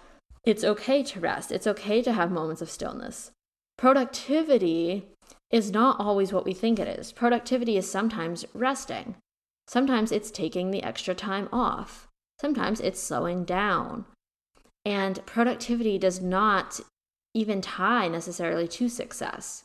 it's 0.44 0.64
okay 0.64 1.04
to 1.04 1.20
rest, 1.20 1.52
it's 1.52 1.68
okay 1.68 2.02
to 2.02 2.14
have 2.14 2.32
moments 2.32 2.62
of 2.62 2.70
stillness. 2.70 3.32
Productivity 3.78 5.08
is 5.52 5.72
not 5.72 6.00
always 6.00 6.34
what 6.34 6.46
we 6.46 6.54
think 6.54 6.80
it 6.80 6.88
is. 6.88 7.12
Productivity 7.12 7.78
is 7.78 7.90
sometimes 7.90 8.46
resting, 8.54 9.16
sometimes 9.72 10.12
it's 10.12 10.32
taking 10.32 10.72
the 10.72 10.84
extra 10.84 11.16
time 11.16 11.48
off, 11.52 12.08
sometimes 12.40 12.82
it's 12.82 13.02
slowing 13.02 13.46
down. 13.46 14.06
And 14.84 15.26
productivity 15.26 15.98
does 15.98 16.22
not 16.22 16.82
even 17.34 17.62
tie 17.62 18.08
necessarily 18.08 18.68
to 18.68 18.90
success. 18.90 19.64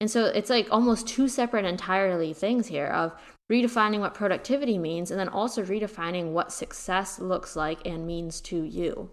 And 0.00 0.10
so 0.10 0.26
it's 0.26 0.50
like 0.50 0.68
almost 0.70 1.06
two 1.06 1.28
separate 1.28 1.64
entirely 1.64 2.32
things 2.32 2.68
here 2.68 2.86
of 2.86 3.12
redefining 3.50 4.00
what 4.00 4.14
productivity 4.14 4.78
means 4.78 5.10
and 5.10 5.20
then 5.20 5.28
also 5.28 5.62
redefining 5.62 6.32
what 6.32 6.52
success 6.52 7.18
looks 7.18 7.54
like 7.54 7.86
and 7.86 8.06
means 8.06 8.40
to 8.42 8.62
you. 8.62 9.10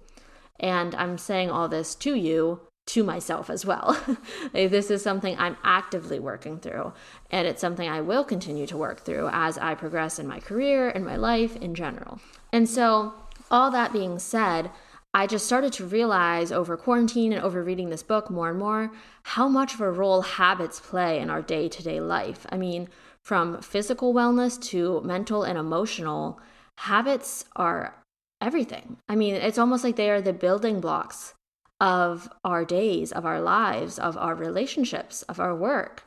And 0.60 0.96
I'm 0.96 1.17
saying 1.17 1.51
all 1.51 1.67
this 1.67 1.96
to 1.96 2.15
you, 2.15 2.62
to 2.89 3.03
myself 3.03 3.51
as 3.51 3.65
well. 3.65 3.98
this 4.51 4.89
is 4.89 5.03
something 5.03 5.36
I'm 5.38 5.58
actively 5.63 6.19
working 6.19 6.60
through, 6.60 6.91
and 7.29 7.48
it's 7.48 7.62
something 7.62 7.88
I 7.88 8.01
will 8.01 8.24
continue 8.24 8.65
to 8.65 8.77
work 8.77 9.01
through 9.01 9.29
as 9.31 9.60
I 9.60 9.75
progress 9.75 10.17
in 10.17 10.27
my 10.27 10.39
career 10.39 10.89
and 10.89 11.05
my 11.05 11.15
life 11.15 11.55
in 11.58 11.75
general. 11.75 12.19
And 12.51 12.67
so, 12.67 13.13
all 13.51 13.69
that 13.72 13.93
being 13.93 14.17
said, 14.17 14.72
I 15.13 15.27
just 15.27 15.46
started 15.46 15.72
to 15.74 15.86
realize 15.86 16.51
over 16.51 16.77
quarantine 16.77 17.31
and 17.31 17.43
over 17.43 17.63
reading 17.63 17.89
this 17.89 18.03
book 18.03 18.29
more 18.31 18.50
and 18.50 18.60
more 18.60 18.91
how 19.24 19.48
much 19.48 19.75
of 19.75 19.81
a 19.81 19.91
role 19.91 20.22
habits 20.22 20.79
play 20.79 21.19
in 21.19 21.29
our 21.29 21.41
day 21.41 21.69
to 21.69 21.84
day 21.84 22.00
life. 22.00 22.48
I 22.50 22.58
mean, 22.58 22.89
from 23.22 23.62
physical 23.62 24.13
wellness 24.13 24.60
to 24.69 25.01
mental 25.01 25.43
and 25.43 25.60
emotional, 25.60 26.39
habits 26.77 27.46
are 27.55 27.96
everything. 28.41 28.98
I 29.08 29.15
mean, 29.15 29.36
it's 29.36 29.58
almost 29.60 29.84
like 29.84 29.96
they 29.96 30.10
are 30.10 30.22
the 30.22 30.34
building 30.34 30.79
blocks 30.79 31.34
of 31.79 32.29
our 32.43 32.65
days, 32.65 33.12
of 33.12 33.25
our 33.25 33.41
lives, 33.41 33.98
of 33.98 34.17
our 34.17 34.36
relationships, 34.36 35.24
of 35.24 35.39
our 35.39 35.55
work. 35.55 36.03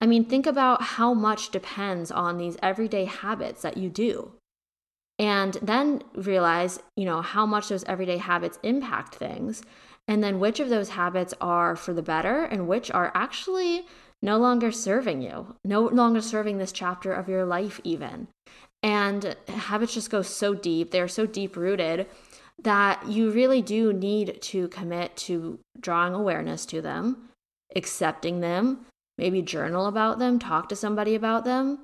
I 0.00 0.06
mean, 0.06 0.24
think 0.24 0.46
about 0.46 0.82
how 0.82 1.12
much 1.12 1.50
depends 1.50 2.10
on 2.10 2.38
these 2.38 2.56
everyday 2.62 3.04
habits 3.06 3.62
that 3.62 3.76
you 3.76 3.90
do. 3.90 4.32
And 5.18 5.54
then 5.60 6.02
realize, 6.14 6.80
you 6.96 7.04
know, 7.04 7.20
how 7.20 7.44
much 7.44 7.68
those 7.68 7.82
everyday 7.84 8.18
habits 8.18 8.60
impact 8.62 9.16
things. 9.16 9.62
And 10.06 10.22
then 10.22 10.38
which 10.38 10.60
of 10.60 10.68
those 10.68 10.90
habits 10.90 11.34
are 11.40 11.74
for 11.74 11.92
the 11.92 12.02
better 12.02 12.44
and 12.44 12.68
which 12.68 12.90
are 12.92 13.10
actually 13.14 13.86
no 14.22 14.38
longer 14.38 14.70
serving 14.70 15.22
you, 15.22 15.56
no 15.64 15.82
longer 15.82 16.20
serving 16.20 16.58
this 16.58 16.72
chapter 16.72 17.12
of 17.12 17.28
your 17.28 17.44
life, 17.44 17.80
even. 17.82 18.28
And 18.82 19.36
habits 19.48 19.94
just 19.94 20.10
go 20.10 20.22
so 20.22 20.54
deep, 20.54 20.92
they're 20.92 21.08
so 21.08 21.26
deep 21.26 21.56
rooted 21.56 22.06
that 22.62 23.06
you 23.08 23.30
really 23.30 23.62
do 23.62 23.92
need 23.92 24.40
to 24.42 24.68
commit 24.68 25.16
to 25.16 25.58
drawing 25.80 26.14
awareness 26.14 26.66
to 26.66 26.82
them, 26.82 27.28
accepting 27.76 28.40
them, 28.40 28.86
maybe 29.16 29.42
journal 29.42 29.86
about 29.86 30.18
them, 30.18 30.38
talk 30.38 30.68
to 30.68 30.76
somebody 30.76 31.14
about 31.14 31.44
them. 31.44 31.80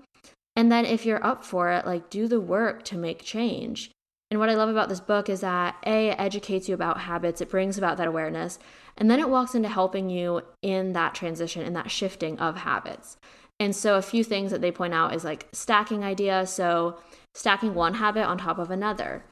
And 0.57 0.71
then 0.71 0.85
if 0.85 1.05
you're 1.05 1.25
up 1.25 1.45
for 1.45 1.71
it, 1.71 1.87
like 1.87 2.11
do 2.11 2.29
the 2.29 2.41
work 2.41 2.85
to 2.85 2.97
make 2.97 3.23
change. 3.23 3.91
And 4.31 4.41
what 4.41 4.49
I 4.49 4.55
love 4.55 4.69
about 4.69 4.89
this 4.89 5.01
book 5.01 5.29
is 5.29 5.41
that 5.43 5.77
A, 5.87 6.09
it 6.09 6.19
educates 6.19 6.69
you 6.69 6.75
about 6.75 7.01
habits, 7.01 7.41
it 7.41 7.51
brings 7.51 7.79
about 7.79 7.99
that 7.99 8.09
awareness, 8.09 8.59
and 8.97 9.11
then 9.11 9.21
it 9.21 9.29
walks 9.29 9.55
into 9.55 9.69
helping 9.69 10.09
you 10.09 10.43
in 10.63 10.93
that 10.93 11.15
transition, 11.15 11.63
in 11.63 11.73
that 11.75 11.91
shifting 11.91 12.39
of 12.39 12.57
habits. 12.57 13.17
And 13.61 13.77
so, 13.77 13.97
a 13.97 14.03
few 14.03 14.25
things 14.25 14.51
that 14.51 14.61
they 14.61 14.73
point 14.73 14.95
out 14.95 15.15
is 15.15 15.25
like 15.25 15.47
stacking 15.53 16.03
idea. 16.03 16.47
So, 16.47 16.99
stacking 17.35 17.75
one 17.75 17.95
habit 17.95 18.25
on 18.25 18.39
top 18.39 18.59
of 18.59 18.71
another. 18.71 19.25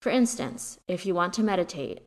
For 0.00 0.10
instance, 0.10 0.78
if 0.86 1.04
you 1.04 1.14
want 1.14 1.32
to 1.34 1.42
meditate, 1.42 2.02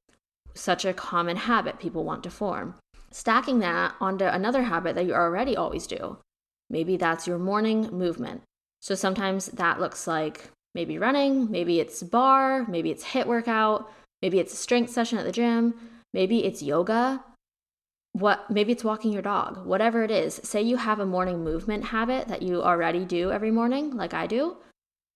such 0.54 0.86
a 0.86 0.94
common 0.94 1.38
habit 1.38 1.80
people 1.80 2.04
want 2.04 2.24
to 2.24 2.30
form, 2.30 2.76
stacking 3.10 3.60
that 3.60 3.96
onto 4.00 4.26
another 4.26 4.64
habit 4.64 4.96
that 4.96 5.06
you 5.06 5.14
already 5.14 5.56
always 5.56 5.88
do. 5.88 6.18
Maybe 6.70 6.98
that's 6.98 7.28
your 7.28 7.38
morning 7.38 7.90
movement. 7.92 8.42
So, 8.82 8.96
sometimes 8.96 9.48
that 9.48 9.80
looks 9.80 10.08
like 10.08 10.50
maybe 10.74 10.98
running, 10.98 11.52
maybe 11.52 11.80
it's 11.80 12.02
barre, 12.02 12.66
maybe 12.68 12.92
it's 12.92 13.04
HIIT 13.04 13.28
workout, 13.28 13.92
maybe 14.22 14.40
it's 14.40 14.54
a 14.54 14.58
strength 14.58 14.92
session 14.92 15.18
at 15.18 15.26
the 15.26 15.32
gym, 15.32 15.74
maybe 16.14 16.46
it's 16.46 16.64
yoga, 16.64 17.24
what 18.14 18.50
maybe 18.50 18.72
it's 18.72 18.84
walking 18.84 19.14
your 19.14 19.22
dog 19.22 19.66
whatever 19.66 20.04
it 20.04 20.12
is 20.12 20.40
say 20.44 20.62
you 20.62 20.76
have 20.76 21.00
a 21.00 21.06
morning 21.06 21.44
movement 21.44 21.86
habit 21.86 22.28
that 22.28 22.42
you 22.42 22.62
already 22.62 23.06
do 23.06 23.32
every 23.32 23.52
morning 23.52 23.96
like 23.96 24.14
i 24.14 24.28
do 24.28 24.58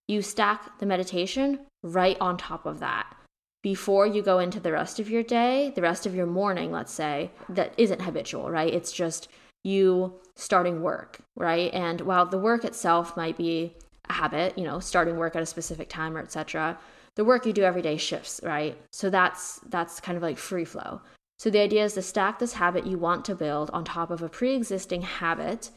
you 0.08 0.22
stack 0.22 0.80
the 0.80 0.86
meditation 0.86 1.60
right 1.84 2.18
on 2.20 2.38
top 2.38 2.66
of 2.66 2.80
that 2.80 3.16
before 3.64 4.06
you 4.06 4.22
go 4.22 4.40
into 4.40 4.60
the 4.60 4.72
rest 4.72 5.00
of 5.00 5.10
your 5.10 5.24
day 5.24 5.72
the 5.76 5.82
rest 5.82 6.06
of 6.06 6.14
your 6.14 6.28
morning 6.28 6.72
let's 6.72 6.94
say 6.94 7.32
that 7.50 7.74
isn't 7.78 8.02
habitual 8.02 8.50
right? 8.50 8.74
It's 8.74 8.92
just 8.92 9.28
you 9.64 10.14
starting 10.36 10.82
work 10.82 11.20
right? 11.36 11.74
And 11.74 12.02
while 12.02 12.26
the 12.26 12.38
work 12.38 12.64
itself 12.64 13.18
might 13.18 13.38
be 13.38 13.76
a 14.10 14.14
habit 14.14 14.58
you 14.58 14.64
know 14.64 14.80
starting 14.80 15.18
work 15.18 15.36
at 15.36 15.42
a 15.42 15.48
specific 15.48 15.90
time 15.90 16.16
or 16.16 16.20
etc 16.20 16.78
the 17.16 17.26
work 17.26 17.46
you 17.46 17.54
do 17.54 17.64
every 17.64 17.82
day 17.82 17.98
shifts 17.98 18.40
right? 18.44 18.78
So 18.92 19.10
that's 19.10 19.60
that's 19.70 20.00
kind 20.00 20.18
of 20.18 20.24
like 20.24 20.38
free 20.38 20.66
flow. 20.66 21.02
So 21.38 21.50
the 21.50 21.60
idea 21.60 21.84
is 21.84 21.94
to 21.96 22.02
stack 22.02 22.40
this 22.40 22.54
habit 22.54 22.86
you 22.86 22.98
want 22.98 23.26
to 23.26 23.36
build 23.36 23.70
on 23.72 23.84
top 23.84 24.10
of 24.12 24.22
a 24.22 24.30
pre 24.30 24.56
existing 24.56 25.02
habit 25.02 25.70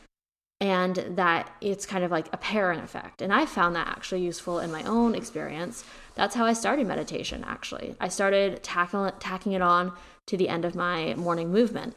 and 0.60 0.96
that 1.10 1.50
it's 1.60 1.86
kind 1.86 2.04
of 2.04 2.10
like 2.10 2.28
a 2.32 2.36
parent 2.36 2.82
effect. 2.82 3.22
And 3.22 3.32
I 3.32 3.46
found 3.46 3.76
that 3.76 3.86
actually 3.86 4.22
useful 4.22 4.58
in 4.58 4.72
my 4.72 4.82
own 4.82 5.14
experience. 5.14 5.84
That's 6.14 6.34
how 6.34 6.44
I 6.44 6.52
started 6.52 6.86
meditation, 6.86 7.44
actually. 7.46 7.94
I 8.00 8.08
started 8.08 8.62
tackle, 8.62 9.10
tacking 9.20 9.52
it 9.52 9.62
on 9.62 9.92
to 10.26 10.36
the 10.36 10.48
end 10.48 10.64
of 10.64 10.74
my 10.74 11.14
morning 11.14 11.50
movement, 11.52 11.94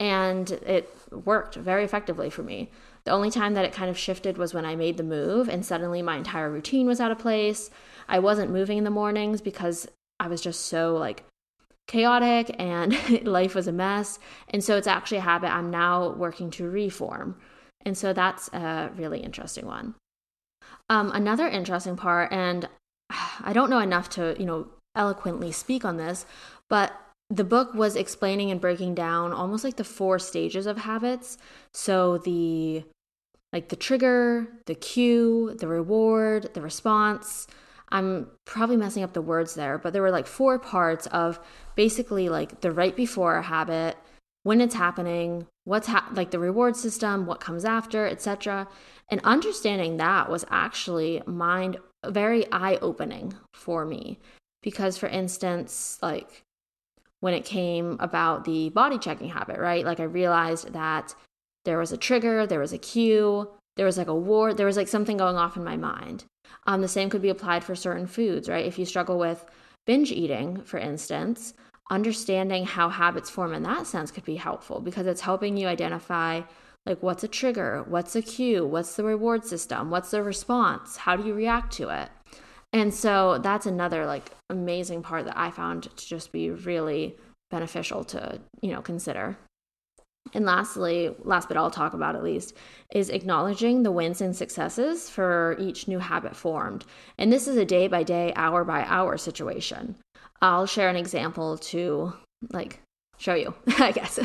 and 0.00 0.50
it 0.50 0.96
worked 1.10 1.56
very 1.56 1.84
effectively 1.84 2.30
for 2.30 2.42
me. 2.42 2.70
The 3.04 3.10
only 3.10 3.30
time 3.30 3.54
that 3.54 3.64
it 3.64 3.72
kind 3.72 3.90
of 3.90 3.98
shifted 3.98 4.38
was 4.38 4.52
when 4.52 4.64
I 4.64 4.74
made 4.74 4.96
the 4.96 5.02
move, 5.02 5.48
and 5.48 5.64
suddenly 5.64 6.02
my 6.02 6.16
entire 6.16 6.50
routine 6.50 6.86
was 6.86 7.00
out 7.00 7.10
of 7.10 7.18
place. 7.18 7.70
I 8.08 8.18
wasn't 8.18 8.50
moving 8.50 8.78
in 8.78 8.84
the 8.84 8.90
mornings 8.90 9.40
because 9.40 9.86
I 10.18 10.28
was 10.28 10.40
just 10.40 10.66
so 10.66 10.96
like 10.96 11.24
chaotic 11.86 12.54
and 12.58 13.24
life 13.26 13.54
was 13.54 13.66
a 13.66 13.72
mess. 13.72 14.18
And 14.50 14.62
so 14.62 14.76
it's 14.76 14.86
actually 14.86 15.18
a 15.18 15.22
habit 15.22 15.50
I'm 15.50 15.70
now 15.70 16.10
working 16.10 16.50
to 16.52 16.68
reform. 16.68 17.36
And 17.88 17.96
so 17.96 18.12
that's 18.12 18.48
a 18.52 18.90
really 18.94 19.20
interesting 19.20 19.64
one. 19.64 19.94
Um, 20.90 21.10
another 21.12 21.48
interesting 21.48 21.96
part, 21.96 22.30
and 22.30 22.68
I 23.10 23.54
don't 23.54 23.70
know 23.70 23.78
enough 23.78 24.10
to, 24.10 24.36
you 24.38 24.44
know, 24.44 24.68
eloquently 24.94 25.52
speak 25.52 25.86
on 25.86 25.96
this, 25.96 26.26
but 26.68 26.92
the 27.30 27.44
book 27.44 27.72
was 27.72 27.96
explaining 27.96 28.50
and 28.50 28.60
breaking 28.60 28.94
down 28.94 29.32
almost 29.32 29.64
like 29.64 29.76
the 29.76 29.84
four 29.84 30.18
stages 30.18 30.66
of 30.66 30.76
habits. 30.76 31.38
So 31.72 32.18
the 32.18 32.84
like 33.54 33.70
the 33.70 33.76
trigger, 33.76 34.46
the 34.66 34.74
cue, 34.74 35.56
the 35.58 35.66
reward, 35.66 36.50
the 36.52 36.60
response, 36.60 37.46
I'm 37.88 38.26
probably 38.44 38.76
messing 38.76 39.02
up 39.02 39.14
the 39.14 39.22
words 39.22 39.54
there, 39.54 39.78
but 39.78 39.94
there 39.94 40.02
were 40.02 40.10
like 40.10 40.26
four 40.26 40.58
parts 40.58 41.06
of 41.06 41.40
basically 41.74 42.28
like 42.28 42.60
the 42.60 42.70
right 42.70 42.94
before 42.94 43.36
a 43.36 43.42
habit, 43.42 43.96
when 44.42 44.60
it's 44.60 44.74
happening, 44.74 45.46
what's 45.68 45.86
ha- 45.86 46.08
like 46.14 46.30
the 46.30 46.38
reward 46.38 46.74
system, 46.76 47.26
what 47.26 47.40
comes 47.40 47.62
after, 47.62 48.06
etc. 48.06 48.66
And 49.10 49.20
understanding 49.22 49.98
that 49.98 50.30
was 50.30 50.46
actually 50.50 51.22
mind 51.26 51.76
very 52.06 52.50
eye-opening 52.50 53.34
for 53.52 53.84
me 53.84 54.18
because 54.62 54.96
for 54.96 55.08
instance, 55.08 55.98
like 56.00 56.42
when 57.20 57.34
it 57.34 57.44
came 57.44 57.98
about 58.00 58.44
the 58.44 58.70
body 58.70 58.98
checking 58.98 59.28
habit, 59.28 59.58
right? 59.58 59.84
Like 59.84 60.00
I 60.00 60.04
realized 60.04 60.72
that 60.72 61.14
there 61.66 61.78
was 61.78 61.92
a 61.92 61.98
trigger, 61.98 62.46
there 62.46 62.60
was 62.60 62.72
a 62.72 62.78
cue, 62.78 63.50
there 63.76 63.84
was 63.84 63.98
like 63.98 64.08
a 64.08 64.14
war, 64.14 64.54
there 64.54 64.66
was 64.66 64.76
like 64.78 64.88
something 64.88 65.18
going 65.18 65.36
off 65.36 65.58
in 65.58 65.64
my 65.64 65.76
mind. 65.76 66.24
Um, 66.66 66.80
the 66.80 66.88
same 66.88 67.10
could 67.10 67.20
be 67.20 67.28
applied 67.28 67.62
for 67.62 67.74
certain 67.74 68.06
foods, 68.06 68.48
right? 68.48 68.64
If 68.64 68.78
you 68.78 68.86
struggle 68.86 69.18
with 69.18 69.44
binge 69.86 70.12
eating, 70.12 70.62
for 70.62 70.78
instance, 70.78 71.52
understanding 71.90 72.64
how 72.64 72.88
habits 72.88 73.30
form 73.30 73.54
in 73.54 73.62
that 73.62 73.86
sense 73.86 74.10
could 74.10 74.24
be 74.24 74.36
helpful 74.36 74.80
because 74.80 75.06
it's 75.06 75.22
helping 75.22 75.56
you 75.56 75.66
identify 75.66 76.42
like 76.86 77.02
what's 77.02 77.24
a 77.24 77.28
trigger, 77.28 77.84
what's 77.88 78.16
a 78.16 78.22
cue, 78.22 78.64
what's 78.64 78.96
the 78.96 79.04
reward 79.04 79.44
system, 79.44 79.90
what's 79.90 80.10
the 80.10 80.22
response, 80.22 80.96
how 80.96 81.16
do 81.16 81.26
you 81.26 81.34
react 81.34 81.72
to 81.74 81.88
it? 81.88 82.08
And 82.72 82.92
so 82.92 83.38
that's 83.38 83.66
another 83.66 84.06
like 84.06 84.30
amazing 84.50 85.02
part 85.02 85.24
that 85.24 85.38
I 85.38 85.50
found 85.50 85.84
to 85.84 86.06
just 86.06 86.32
be 86.32 86.50
really 86.50 87.16
beneficial 87.50 88.04
to, 88.04 88.40
you 88.60 88.72
know, 88.72 88.82
consider. 88.82 89.36
And 90.34 90.44
lastly, 90.44 91.14
last 91.20 91.48
bit 91.48 91.56
I'll 91.56 91.70
talk 91.70 91.94
about 91.94 92.14
at 92.14 92.22
least, 92.22 92.54
is 92.92 93.08
acknowledging 93.08 93.82
the 93.82 93.92
wins 93.92 94.20
and 94.20 94.36
successes 94.36 95.08
for 95.08 95.56
each 95.58 95.88
new 95.88 95.98
habit 95.98 96.36
formed. 96.36 96.84
And 97.16 97.32
this 97.32 97.48
is 97.48 97.56
a 97.56 97.64
day 97.64 97.88
by 97.88 98.02
day, 98.02 98.32
hour 98.36 98.64
by 98.64 98.84
hour 98.84 99.16
situation. 99.16 99.96
I'll 100.40 100.66
share 100.66 100.88
an 100.88 100.96
example 100.96 101.58
to 101.58 102.12
like 102.52 102.80
show 103.18 103.34
you, 103.34 103.54
I 103.78 103.92
guess. 103.92 104.18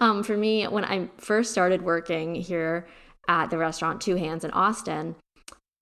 um, 0.00 0.22
for 0.22 0.36
me, 0.36 0.64
when 0.64 0.84
I 0.84 1.08
first 1.18 1.50
started 1.50 1.82
working 1.82 2.34
here 2.34 2.86
at 3.28 3.50
the 3.50 3.58
restaurant 3.58 4.00
Two 4.00 4.16
Hands 4.16 4.44
in 4.44 4.50
Austin, 4.52 5.16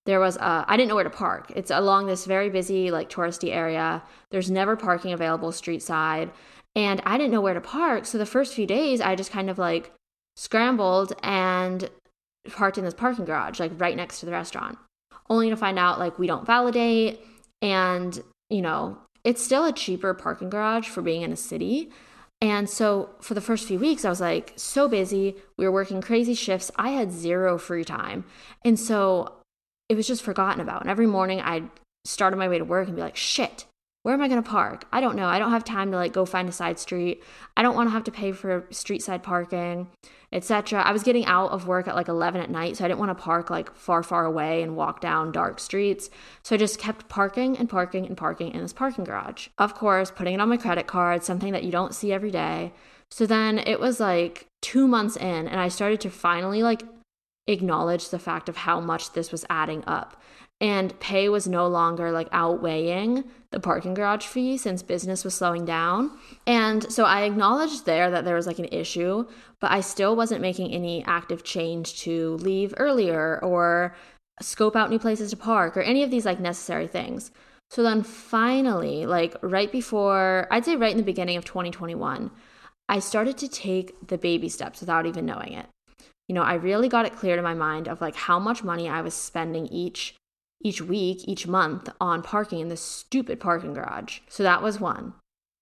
there 0.07 0.21
was 0.21 0.37
a, 0.37 0.65
I 0.67 0.77
didn't 0.77 0.89
know 0.89 0.95
where 0.95 1.05
to 1.05 1.11
park. 1.11 1.53
It's 1.55 1.71
along 1.71 2.07
this 2.07 2.25
very 2.25 2.49
busy, 2.49 2.91
like 2.91 3.11
touristy 3.11 3.53
area. 3.53 4.03
There's 4.31 4.51
never 4.51 4.77
parking 4.77 5.13
available 5.13 5.53
street 5.53 5.83
side. 5.83 6.31
And 6.75 7.03
I 7.05 7.19
didn't 7.19 7.33
know 7.33 7.41
where 7.41 7.55
to 7.55 7.61
park. 7.61 8.07
So 8.07 8.19
the 8.19 8.27
first 8.27 8.55
few 8.55 8.67
days, 8.67 9.01
I 9.01 9.17
just 9.17 9.33
kind 9.33 9.51
of 9.51 9.59
like 9.59 9.93
scrambled 10.37 11.13
and 11.23 11.91
parked 12.51 12.79
in 12.79 12.85
this 12.85 12.95
parking 12.95 13.25
garage, 13.25 13.61
like 13.61 13.73
right 13.79 13.97
next 13.97 14.21
to 14.21 14.27
the 14.27 14.33
restaurant, 14.33 14.79
only 15.29 15.51
to 15.51 15.57
find 15.57 15.79
out 15.79 15.99
like 15.99 16.19
we 16.19 16.27
don't 16.27 16.47
validate. 16.47 17.21
And, 17.61 18.19
you 18.49 18.63
know, 18.63 18.99
it's 19.29 19.43
still 19.43 19.67
a 19.67 19.73
cheaper 19.75 20.15
parking 20.15 20.49
garage 20.49 20.89
for 20.89 21.03
being 21.03 21.21
in 21.21 21.31
a 21.31 21.37
city. 21.37 21.91
And 22.41 22.69
so 22.71 23.11
for 23.21 23.35
the 23.35 23.43
first 23.43 23.69
few 23.69 23.79
weeks, 23.79 24.07
I 24.07 24.09
was 24.09 24.23
like 24.23 24.55
so 24.57 24.89
busy. 24.89 25.37
We 25.59 25.67
were 25.67 25.73
working 25.73 26.01
crazy 26.01 26.33
shifts. 26.33 26.71
I 26.77 26.93
had 26.93 27.13
zero 27.13 27.59
free 27.59 27.85
time. 27.85 28.25
And 28.65 28.81
so 28.81 29.35
it 29.91 29.97
was 29.97 30.07
just 30.07 30.23
forgotten 30.23 30.63
about. 30.63 30.81
And 30.81 30.91
every 30.91 31.07
morning 31.07 31.43
I'd 31.43 31.69
start 32.07 32.33
on 32.33 32.39
my 32.39 32.49
way 32.49 32.57
to 32.57 32.65
work 32.65 32.87
and 32.87 32.97
be 32.97 33.03
like, 33.03 33.17
shit, 33.17 33.67
where 34.03 34.15
am 34.15 34.23
I 34.23 34.29
going 34.29 34.43
to 34.43 34.49
park? 34.49 34.87
I 34.93 35.01
don't 35.01 35.17
know. 35.17 35.27
I 35.27 35.39
don't 35.39 35.51
have 35.51 35.65
time 35.65 35.91
to 35.91 35.97
like 35.97 36.13
go 36.13 36.25
find 36.25 36.49
a 36.49 36.53
side 36.53 36.79
street. 36.79 37.23
I 37.57 37.63
don't 37.63 37.75
want 37.75 37.89
to 37.89 37.93
have 37.93 38.05
to 38.05 38.13
pay 38.13 38.33
for 38.33 38.67
street 38.71 39.03
side 39.03 39.23
parking, 39.23 39.89
etc. 40.33 40.83
I 40.83 40.93
was 40.93 41.03
getting 41.03 41.27
out 41.27 41.51
of 41.51 41.67
work 41.67 41.89
at 41.89 41.95
like 41.95 42.09
11 42.09 42.41
at 42.41 42.51
night, 42.51 42.77
so 42.77 42.85
I 42.85 42.89
didn't 42.89 43.01
want 43.01 43.17
to 43.17 43.23
park 43.23 43.51
like 43.51 43.75
far 43.75 44.03
far 44.03 44.25
away 44.25 44.63
and 44.63 44.77
walk 44.77 45.01
down 45.01 45.33
dark 45.33 45.59
streets. 45.59 46.11
So 46.43 46.55
I 46.55 46.59
just 46.59 46.79
kept 46.79 47.09
parking 47.09 47.59
and 47.59 47.69
parking 47.69 48.07
and 48.07 48.17
parking 48.17 48.53
in 48.53 48.63
this 48.63 48.73
parking 48.73 49.05
garage. 49.05 49.49
Of 49.59 49.75
course, 49.75 50.11
putting 50.11 50.35
it 50.35 50.41
on 50.41 50.49
my 50.49 50.57
credit 50.57 50.87
card, 50.87 51.25
something 51.25 51.53
that 51.53 51.65
you 51.65 51.73
don't 51.73 51.95
see 51.95 52.13
every 52.13 52.31
day. 52.31 52.73
So 53.11 53.27
then 53.27 53.59
it 53.59 53.81
was 53.81 54.01
like 54.01 54.47
2 54.63 54.87
months 54.87 55.17
in 55.17 55.49
and 55.49 55.61
I 55.61 55.69
started 55.69 56.01
to 56.03 56.11
finally 56.11 56.63
like 56.63 56.83
acknowledge 57.47 58.11
the 58.11 58.19
fact 58.19 58.49
of 58.49 58.57
how 58.59 58.81
much 58.81 59.13
this 59.13 59.33
was 59.33 59.45
adding 59.49 59.83
up 59.87 60.21
and 60.61 60.99
pay 60.99 61.29
was 61.29 61.47
no 61.47 61.69
longer 61.69 62.11
like 62.11 62.29
outweighing 62.33 63.25
the 63.51 63.61
parking 63.61 63.95
garage 63.95 64.27
fee 64.27 64.57
since 64.57 64.83
business 64.83 65.25
was 65.25 65.35
slowing 65.35 65.65
down. 65.65 66.11
And 66.47 66.91
so 66.93 67.05
I 67.05 67.23
acknowledged 67.23 67.87
there 67.87 68.11
that 68.11 68.25
there 68.25 68.35
was 68.35 68.47
like 68.47 68.59
an 68.59 68.69
issue, 68.73 69.27
but 69.61 69.71
I 69.71 69.81
still 69.81 70.17
wasn't 70.17 70.43
making 70.43 70.73
any 70.73 71.05
active 71.05 71.45
change 71.45 72.01
to 72.01 72.35
leave 72.37 72.75
earlier 72.77 73.39
or 73.43 73.95
scope 74.41 74.77
out 74.77 74.91
new 74.91 74.99
places 74.99 75.31
to 75.31 75.37
park 75.37 75.77
or 75.77 75.83
any 75.83 76.03
of 76.03 76.11
these 76.11 76.27
like 76.27 76.41
necessary 76.41 76.87
things. 76.87 77.31
So 77.71 77.83
then 77.83 78.03
finally, 78.03 79.07
like 79.07 79.37
right 79.43 79.71
before, 79.71 80.49
I'd 80.51 80.65
say 80.65 80.77
right 80.77 80.91
in 80.91 80.97
the 80.97 81.03
beginning 81.03 81.37
of 81.37 81.45
2021, 81.45 82.31
I 82.89 82.99
started 82.99 83.37
to 83.39 83.49
take 83.49 84.09
the 84.09 84.19
baby 84.19 84.49
steps 84.49 84.81
without 84.81 85.07
even 85.07 85.27
knowing 85.27 85.53
it. 85.53 85.67
You 86.29 86.35
know, 86.35 86.43
I 86.43 86.55
really 86.55 86.89
got 86.89 87.07
it 87.07 87.17
clear 87.17 87.37
to 87.37 87.43
my 87.43 87.55
mind 87.55 87.89
of 87.89 88.01
like 88.01 88.15
how 88.15 88.39
much 88.39 88.65
money 88.65 88.89
I 88.89 89.03
was 89.03 89.15
spending 89.15 89.67
each 89.67 90.15
each 90.63 90.81
week, 90.81 91.27
each 91.29 91.47
month 91.47 91.89
on 92.01 92.23
parking 92.23 92.61
in 92.61 92.69
this 92.69 92.81
stupid 92.81 93.41
parking 93.41 93.75
garage. 93.75 94.21
So 94.29 94.43
that 94.43 94.63
was 94.63 94.81
one. 94.81 95.15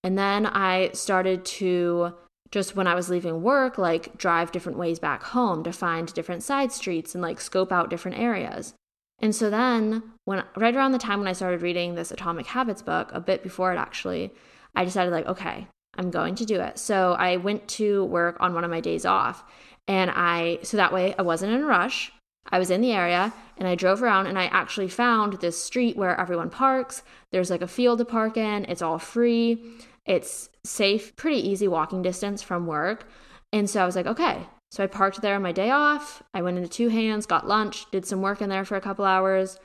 And 0.03 0.17
then 0.17 0.45
I 0.45 0.91
started 0.93 1.45
to 1.45 2.13
just 2.51 2.75
when 2.75 2.87
I 2.87 2.95
was 2.95 3.09
leaving 3.09 3.43
work, 3.43 3.77
like 3.77 4.17
drive 4.17 4.51
different 4.51 4.77
ways 4.77 4.99
back 4.99 5.21
home 5.21 5.63
to 5.63 5.71
find 5.73 6.13
different 6.13 6.43
side 6.43 6.71
streets 6.71 7.13
and 7.13 7.21
like 7.21 7.41
scope 7.41 7.71
out 7.71 7.89
different 7.89 8.17
areas. 8.17 8.73
And 9.19 9.35
so 9.35 9.49
then, 9.49 10.03
when 10.25 10.43
right 10.55 10.75
around 10.75 10.91
the 10.91 10.99
time 10.99 11.19
when 11.19 11.27
I 11.27 11.33
started 11.33 11.61
reading 11.61 11.95
this 11.95 12.11
Atomic 12.11 12.45
Habits 12.45 12.83
book, 12.83 13.09
a 13.11 13.19
bit 13.19 13.41
before 13.41 13.73
it 13.73 13.77
actually, 13.77 14.31
I 14.75 14.85
decided, 14.85 15.11
like, 15.11 15.25
okay, 15.25 15.67
I'm 15.97 16.11
going 16.11 16.35
to 16.35 16.45
do 16.45 16.59
it. 16.61 16.77
So 16.77 17.13
I 17.13 17.37
went 17.37 17.67
to 17.69 18.05
work 18.05 18.37
on 18.39 18.53
one 18.53 18.63
of 18.63 18.69
my 18.69 18.79
days 18.79 19.05
off. 19.05 19.43
And 19.87 20.11
I, 20.13 20.59
so 20.61 20.77
that 20.77 20.93
way 20.93 21.15
I 21.17 21.23
wasn't 21.23 21.53
in 21.53 21.63
a 21.63 21.65
rush. 21.65 22.11
I 22.49 22.59
was 22.59 22.71
in 22.71 22.81
the 22.81 22.91
area 22.91 23.33
and 23.57 23.67
I 23.67 23.75
drove 23.75 24.01
around 24.01 24.27
and 24.27 24.37
I 24.37 24.45
actually 24.45 24.89
found 24.89 25.33
this 25.33 25.61
street 25.61 25.97
where 25.97 26.19
everyone 26.19 26.49
parks. 26.49 27.03
There's 27.31 27.49
like 27.49 27.61
a 27.61 27.67
field 27.67 27.99
to 27.99 28.05
park 28.05 28.37
in, 28.37 28.65
it's 28.65 28.81
all 28.81 28.99
free, 28.99 29.61
it's 30.05 30.49
safe, 30.63 31.15
pretty 31.15 31.47
easy 31.47 31.67
walking 31.67 32.01
distance 32.01 32.41
from 32.41 32.67
work. 32.67 33.09
And 33.51 33.69
so 33.69 33.81
I 33.81 33.85
was 33.85 33.95
like, 33.95 34.07
okay. 34.07 34.47
So 34.71 34.83
I 34.83 34.87
parked 34.87 35.21
there 35.21 35.35
on 35.35 35.41
my 35.41 35.53
day 35.53 35.71
off. 35.71 36.21
I 36.33 36.41
went 36.41 36.57
into 36.57 36.69
two 36.69 36.89
hands, 36.89 37.25
got 37.25 37.47
lunch, 37.47 37.89
did 37.91 38.05
some 38.05 38.21
work 38.21 38.41
in 38.41 38.49
there 38.49 38.65
for 38.65 38.75
a 38.75 38.81
couple 38.81 39.05
hours, 39.05 39.59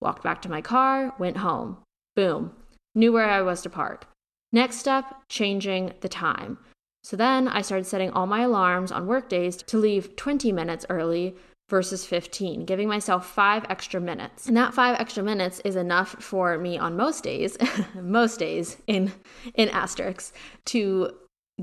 walked 0.00 0.22
back 0.22 0.40
to 0.42 0.50
my 0.50 0.60
car, 0.60 1.12
went 1.18 1.38
home. 1.38 1.78
Boom. 2.14 2.52
Knew 2.94 3.12
where 3.12 3.28
I 3.28 3.42
was 3.42 3.62
to 3.62 3.70
park. 3.70 4.06
Next 4.52 4.76
step, 4.76 5.22
changing 5.28 5.94
the 6.00 6.08
time. 6.08 6.58
So 7.02 7.16
then 7.16 7.48
I 7.48 7.60
started 7.62 7.86
setting 7.86 8.10
all 8.10 8.26
my 8.26 8.42
alarms 8.42 8.92
on 8.92 9.06
work 9.06 9.28
days 9.28 9.56
to 9.56 9.76
leave 9.76 10.14
20 10.14 10.52
minutes 10.52 10.86
early 10.88 11.34
versus 11.68 12.04
15, 12.04 12.64
giving 12.64 12.88
myself 12.88 13.26
five 13.26 13.64
extra 13.68 14.00
minutes. 14.00 14.46
And 14.46 14.56
that 14.56 14.74
five 14.74 14.98
extra 15.00 15.22
minutes 15.22 15.60
is 15.64 15.76
enough 15.76 16.10
for 16.22 16.58
me 16.58 16.78
on 16.78 16.96
most 16.96 17.24
days, 17.24 17.56
most 17.94 18.38
days 18.38 18.76
in 18.86 19.12
in 19.54 19.68
asterisks, 19.70 20.32
to 20.66 21.10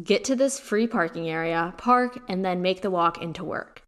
get 0.04 0.24
to 0.24 0.36
this 0.36 0.60
free 0.60 0.88
parking 0.88 1.30
area, 1.30 1.74
park, 1.78 2.20
and 2.28 2.44
then 2.44 2.62
make 2.62 2.82
the 2.82 2.92
walk 2.92 3.22
into 3.22 3.44
work. 3.44 3.84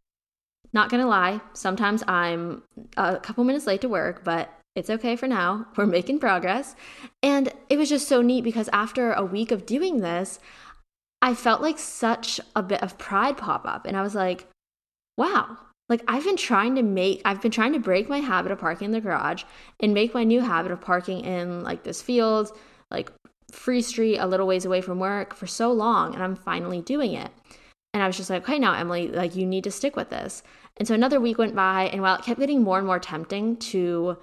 Not 0.72 0.90
gonna 0.90 1.06
lie, 1.06 1.40
sometimes 1.52 2.02
I'm 2.06 2.62
a 2.96 3.18
couple 3.18 3.44
minutes 3.44 3.66
late 3.66 3.80
to 3.82 3.88
work, 3.88 4.24
but 4.24 4.50
it's 4.74 4.90
okay 4.90 5.16
for 5.16 5.28
now. 5.28 5.66
We're 5.76 5.86
making 5.86 6.18
progress. 6.18 6.74
And 7.22 7.52
it 7.68 7.78
was 7.78 7.88
just 7.88 8.08
so 8.08 8.22
neat 8.22 8.44
because 8.44 8.68
after 8.72 9.12
a 9.12 9.24
week 9.24 9.50
of 9.50 9.66
doing 9.66 10.00
this, 10.00 10.38
I 11.22 11.34
felt 11.34 11.62
like 11.62 11.78
such 11.78 12.40
a 12.54 12.62
bit 12.62 12.82
of 12.82 12.98
pride 12.98 13.36
pop 13.36 13.64
up. 13.66 13.86
And 13.86 13.96
I 13.96 14.02
was 14.02 14.14
like, 14.14 14.46
wow, 15.16 15.58
like 15.88 16.02
I've 16.08 16.24
been 16.24 16.36
trying 16.36 16.76
to 16.76 16.82
make 16.82 17.20
I've 17.24 17.42
been 17.42 17.50
trying 17.50 17.72
to 17.74 17.78
break 17.78 18.08
my 18.08 18.18
habit 18.18 18.52
of 18.52 18.58
parking 18.58 18.86
in 18.86 18.92
the 18.92 19.00
garage 19.00 19.44
and 19.80 19.92
make 19.92 20.14
my 20.14 20.24
new 20.24 20.40
habit 20.40 20.72
of 20.72 20.80
parking 20.80 21.20
in 21.20 21.62
like 21.62 21.84
this 21.84 22.00
field, 22.00 22.56
like 22.90 23.12
free 23.52 23.82
street 23.82 24.18
a 24.18 24.26
little 24.26 24.46
ways 24.46 24.64
away 24.64 24.80
from 24.80 24.98
work 24.98 25.34
for 25.34 25.46
so 25.46 25.72
long 25.72 26.14
and 26.14 26.22
I'm 26.22 26.36
finally 26.36 26.80
doing 26.80 27.12
it. 27.12 27.30
And 27.92 28.02
I 28.02 28.06
was 28.06 28.16
just 28.16 28.30
like, 28.30 28.42
okay, 28.42 28.58
now 28.58 28.74
Emily, 28.74 29.08
like 29.08 29.36
you 29.36 29.46
need 29.46 29.64
to 29.64 29.70
stick 29.70 29.94
with 29.94 30.10
this. 30.10 30.42
And 30.78 30.88
so 30.88 30.94
another 30.94 31.20
week 31.20 31.38
went 31.38 31.54
by 31.54 31.84
and 31.92 32.02
while 32.02 32.16
it 32.16 32.24
kept 32.24 32.40
getting 32.40 32.62
more 32.62 32.78
and 32.78 32.86
more 32.86 32.98
tempting 32.98 33.56
to 33.58 34.16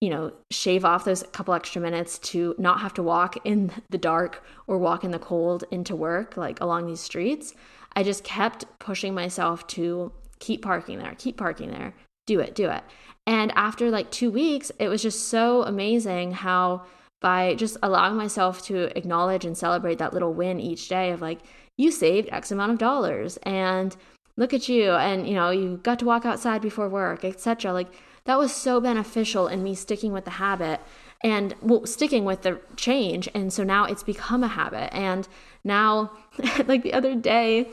you 0.00 0.10
know, 0.10 0.32
shave 0.50 0.84
off 0.84 1.04
those 1.04 1.22
couple 1.30 1.54
extra 1.54 1.80
minutes 1.80 2.18
to 2.18 2.56
not 2.58 2.80
have 2.80 2.92
to 2.92 3.04
walk 3.04 3.36
in 3.46 3.70
the 3.90 3.98
dark 3.98 4.44
or 4.66 4.76
walk 4.76 5.04
in 5.04 5.12
the 5.12 5.18
cold 5.18 5.62
into 5.70 5.94
work, 5.94 6.36
like 6.36 6.60
along 6.60 6.86
these 6.86 6.98
streets. 6.98 7.54
I 7.94 8.02
just 8.02 8.24
kept 8.24 8.64
pushing 8.80 9.14
myself 9.14 9.64
to 9.68 10.10
keep 10.42 10.62
parking 10.62 10.98
there, 10.98 11.14
keep 11.16 11.36
parking 11.36 11.70
there, 11.70 11.94
do 12.26 12.40
it, 12.40 12.54
do 12.54 12.68
it. 12.68 12.82
And 13.26 13.52
after 13.52 13.90
like 13.90 14.10
two 14.10 14.30
weeks, 14.30 14.70
it 14.78 14.88
was 14.88 15.02
just 15.02 15.28
so 15.28 15.62
amazing 15.62 16.32
how 16.32 16.82
by 17.20 17.54
just 17.54 17.76
allowing 17.82 18.16
myself 18.16 18.62
to 18.66 18.96
acknowledge 18.98 19.44
and 19.44 19.56
celebrate 19.56 19.98
that 19.98 20.12
little 20.12 20.34
win 20.34 20.58
each 20.58 20.88
day 20.88 21.12
of 21.12 21.22
like, 21.22 21.38
you 21.78 21.90
saved 21.90 22.28
X 22.32 22.50
amount 22.50 22.72
of 22.72 22.78
dollars 22.78 23.38
and 23.44 23.96
look 24.36 24.52
at 24.52 24.68
you 24.68 24.90
and 24.92 25.26
you 25.26 25.34
know 25.34 25.50
you 25.50 25.78
got 25.82 25.98
to 25.98 26.04
walk 26.04 26.24
outside 26.24 26.62
before 26.62 26.88
work 26.88 27.22
etc 27.22 27.70
like 27.70 27.88
that 28.24 28.38
was 28.38 28.50
so 28.50 28.80
beneficial 28.80 29.46
in 29.46 29.62
me 29.62 29.74
sticking 29.74 30.10
with 30.12 30.24
the 30.24 30.30
habit 30.30 30.80
and 31.22 31.54
well 31.62 31.86
sticking 31.86 32.24
with 32.24 32.42
the 32.42 32.60
change 32.76 33.28
and 33.34 33.52
so 33.52 33.62
now 33.62 33.84
it's 33.84 34.02
become 34.02 34.42
a 34.42 34.48
habit. 34.48 34.92
And 34.94 35.28
now 35.64 36.12
like 36.66 36.82
the 36.82 36.92
other 36.92 37.14
day 37.14 37.68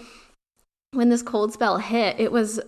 when 0.91 1.09
this 1.09 1.21
cold 1.21 1.53
spell 1.53 1.77
hit, 1.77 2.19
it 2.19 2.31
was 2.31 2.59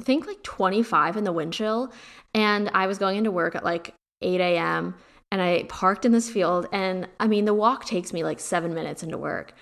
I 0.00 0.04
think 0.04 0.26
like 0.26 0.42
25 0.42 1.16
in 1.16 1.24
the 1.24 1.32
wind 1.32 1.52
chill. 1.52 1.92
And 2.34 2.70
I 2.74 2.86
was 2.86 2.98
going 2.98 3.18
into 3.18 3.30
work 3.30 3.54
at 3.54 3.64
like 3.64 3.94
8 4.22 4.40
a.m. 4.40 4.94
and 5.30 5.42
I 5.42 5.64
parked 5.64 6.04
in 6.04 6.12
this 6.12 6.30
field. 6.30 6.66
And 6.72 7.08
I 7.20 7.26
mean, 7.26 7.44
the 7.44 7.54
walk 7.54 7.84
takes 7.84 8.12
me 8.12 8.24
like 8.24 8.40
seven 8.40 8.74
minutes 8.74 9.02
into 9.02 9.18
work. 9.18 9.54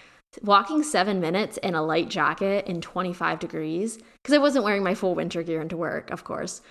Walking 0.43 0.85
seven 0.85 1.21
minutes 1.21 1.57
in 1.59 1.75
a 1.75 1.83
light 1.83 2.09
jacket 2.09 2.67
in 2.67 2.81
25 2.81 3.41
degrees, 3.41 3.99
because 4.23 4.33
I 4.33 4.39
wasn't 4.39 4.65
wearing 4.65 4.85
my 4.85 4.95
full 4.95 5.17
winter 5.17 5.43
gear 5.43 5.61
into 5.61 5.77
work, 5.77 6.11
of 6.13 6.23
course. 6.23 6.63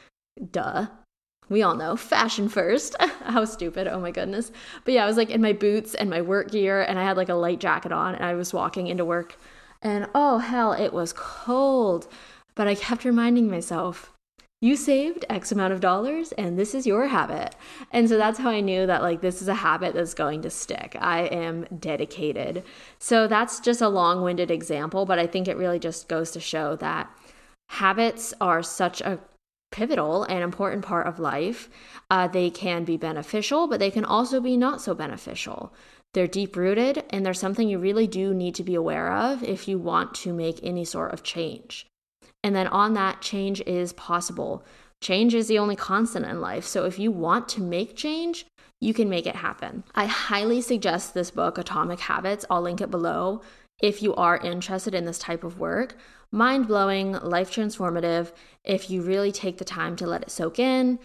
Duh. 0.51 0.87
We 1.49 1.61
all 1.61 1.75
know 1.75 1.97
fashion 1.97 2.47
first. 2.47 2.95
How 3.01 3.43
stupid. 3.43 3.87
Oh 3.87 3.99
my 3.99 4.11
goodness. 4.11 4.53
But 4.85 4.93
yeah, 4.93 5.03
I 5.03 5.07
was 5.07 5.17
like 5.17 5.29
in 5.29 5.41
my 5.41 5.51
boots 5.51 5.93
and 5.93 6.09
my 6.09 6.21
work 6.21 6.51
gear, 6.51 6.83
and 6.83 6.97
I 6.97 7.03
had 7.03 7.17
like 7.17 7.27
a 7.27 7.33
light 7.33 7.59
jacket 7.59 7.91
on, 7.91 8.15
and 8.15 8.23
I 8.23 8.35
was 8.35 8.53
walking 8.53 8.87
into 8.87 9.03
work 9.03 9.35
and 9.81 10.07
oh, 10.13 10.39
hell, 10.39 10.73
it 10.73 10.93
was 10.93 11.13
cold. 11.13 12.07
But 12.55 12.67
I 12.67 12.75
kept 12.75 13.05
reminding 13.05 13.49
myself, 13.49 14.11
you 14.61 14.75
saved 14.75 15.23
X 15.29 15.53
amount 15.53 15.71
of 15.71 15.79
dollars 15.79 16.33
and 16.33 16.59
this 16.59 16.75
is 16.75 16.85
your 16.85 17.07
habit. 17.07 17.55
And 17.91 18.09
so 18.09 18.17
that's 18.17 18.39
how 18.39 18.49
I 18.49 18.59
knew 18.59 18.85
that 18.87 19.01
like 19.01 19.21
this 19.21 19.41
is 19.41 19.47
a 19.47 19.53
habit 19.53 19.93
that's 19.93 20.13
going 20.13 20.41
to 20.41 20.49
stick. 20.49 20.97
I 20.99 21.21
am 21.21 21.65
dedicated. 21.79 22.63
So 22.99 23.25
that's 23.25 23.61
just 23.61 23.79
a 23.79 23.87
long 23.87 24.21
winded 24.21 24.51
example, 24.51 25.05
but 25.05 25.17
I 25.17 25.27
think 25.27 25.47
it 25.47 25.55
really 25.55 25.79
just 25.79 26.09
goes 26.09 26.31
to 26.31 26.41
show 26.41 26.75
that 26.77 27.09
habits 27.69 28.33
are 28.41 28.61
such 28.61 28.99
a 28.99 29.19
pivotal 29.71 30.23
and 30.23 30.43
important 30.43 30.83
part 30.83 31.07
of 31.07 31.19
life. 31.19 31.69
Uh, 32.09 32.27
they 32.27 32.49
can 32.49 32.83
be 32.83 32.97
beneficial, 32.97 33.67
but 33.67 33.79
they 33.79 33.91
can 33.91 34.03
also 34.03 34.41
be 34.41 34.57
not 34.57 34.81
so 34.81 34.93
beneficial. 34.93 35.73
They're 36.13 36.27
deep 36.27 36.55
rooted 36.55 37.03
and 37.09 37.25
they're 37.25 37.33
something 37.33 37.69
you 37.69 37.77
really 37.77 38.07
do 38.07 38.33
need 38.33 38.55
to 38.55 38.63
be 38.63 38.75
aware 38.75 39.11
of 39.11 39.43
if 39.43 39.67
you 39.67 39.77
want 39.77 40.13
to 40.15 40.33
make 40.33 40.59
any 40.63 40.85
sort 40.85 41.13
of 41.13 41.23
change. 41.23 41.85
And 42.43 42.55
then 42.55 42.67
on 42.67 42.93
that, 42.93 43.21
change 43.21 43.61
is 43.61 43.93
possible. 43.93 44.65
Change 45.01 45.35
is 45.35 45.47
the 45.47 45.59
only 45.59 45.75
constant 45.75 46.25
in 46.25 46.41
life. 46.41 46.65
So 46.65 46.85
if 46.85 46.97
you 46.97 47.11
want 47.11 47.47
to 47.49 47.61
make 47.61 47.95
change, 47.95 48.45
you 48.81 48.93
can 48.93 49.09
make 49.09 49.27
it 49.27 49.35
happen. 49.35 49.83
I 49.93 50.05
highly 50.05 50.61
suggest 50.61 51.13
this 51.13 51.31
book, 51.31 51.57
Atomic 51.57 51.99
Habits. 51.99 52.45
I'll 52.49 52.61
link 52.61 52.81
it 52.81 52.91
below 52.91 53.41
if 53.81 54.01
you 54.01 54.15
are 54.15 54.37
interested 54.37 54.93
in 54.95 55.05
this 55.05 55.19
type 55.19 55.43
of 55.43 55.59
work. 55.59 55.95
Mind 56.31 56.67
blowing, 56.67 57.13
life 57.13 57.51
transformative. 57.51 58.31
If 58.63 58.89
you 58.89 59.01
really 59.01 59.31
take 59.31 59.57
the 59.57 59.65
time 59.65 59.95
to 59.97 60.07
let 60.07 60.21
it 60.21 60.31
soak 60.31 60.59
in, 60.59 60.99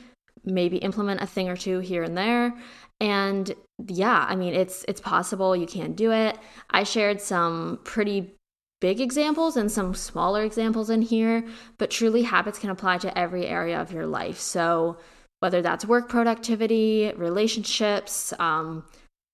maybe 0.45 0.77
implement 0.79 1.23
a 1.23 1.27
thing 1.27 1.49
or 1.49 1.57
two 1.57 1.79
here 1.81 2.03
and 2.03 2.17
there. 2.17 2.55
And 3.00 3.52
yeah, 3.87 4.24
I 4.28 4.37
mean 4.37 4.54
it's 4.54 4.85
it's 4.88 5.00
possible 5.00 5.57
you 5.57 5.66
can 5.66 5.92
do 5.92 6.12
it. 6.12 6.38
I 6.70 6.85
shared 6.85 7.20
some 7.20 7.80
pretty 7.85 8.35
big 8.80 9.00
examples 9.00 9.57
and 9.57 9.70
some 9.70 9.94
smaller 9.94 10.44
examples 10.44 10.90
in 10.90 11.02
here, 11.02 11.44
but 11.78 11.90
truly 11.90 12.22
habits 12.22 12.59
can 12.59 12.70
apply 12.70 12.98
to 12.98 13.18
every 13.18 13.46
area 13.46 13.80
of 13.80 13.92
your 13.92 14.07
life. 14.07 14.38
So 14.38 14.98
whether 15.40 15.62
that's 15.62 15.85
work 15.85 16.09
productivity, 16.09 17.12
relationships, 17.16 18.33
um, 18.38 18.85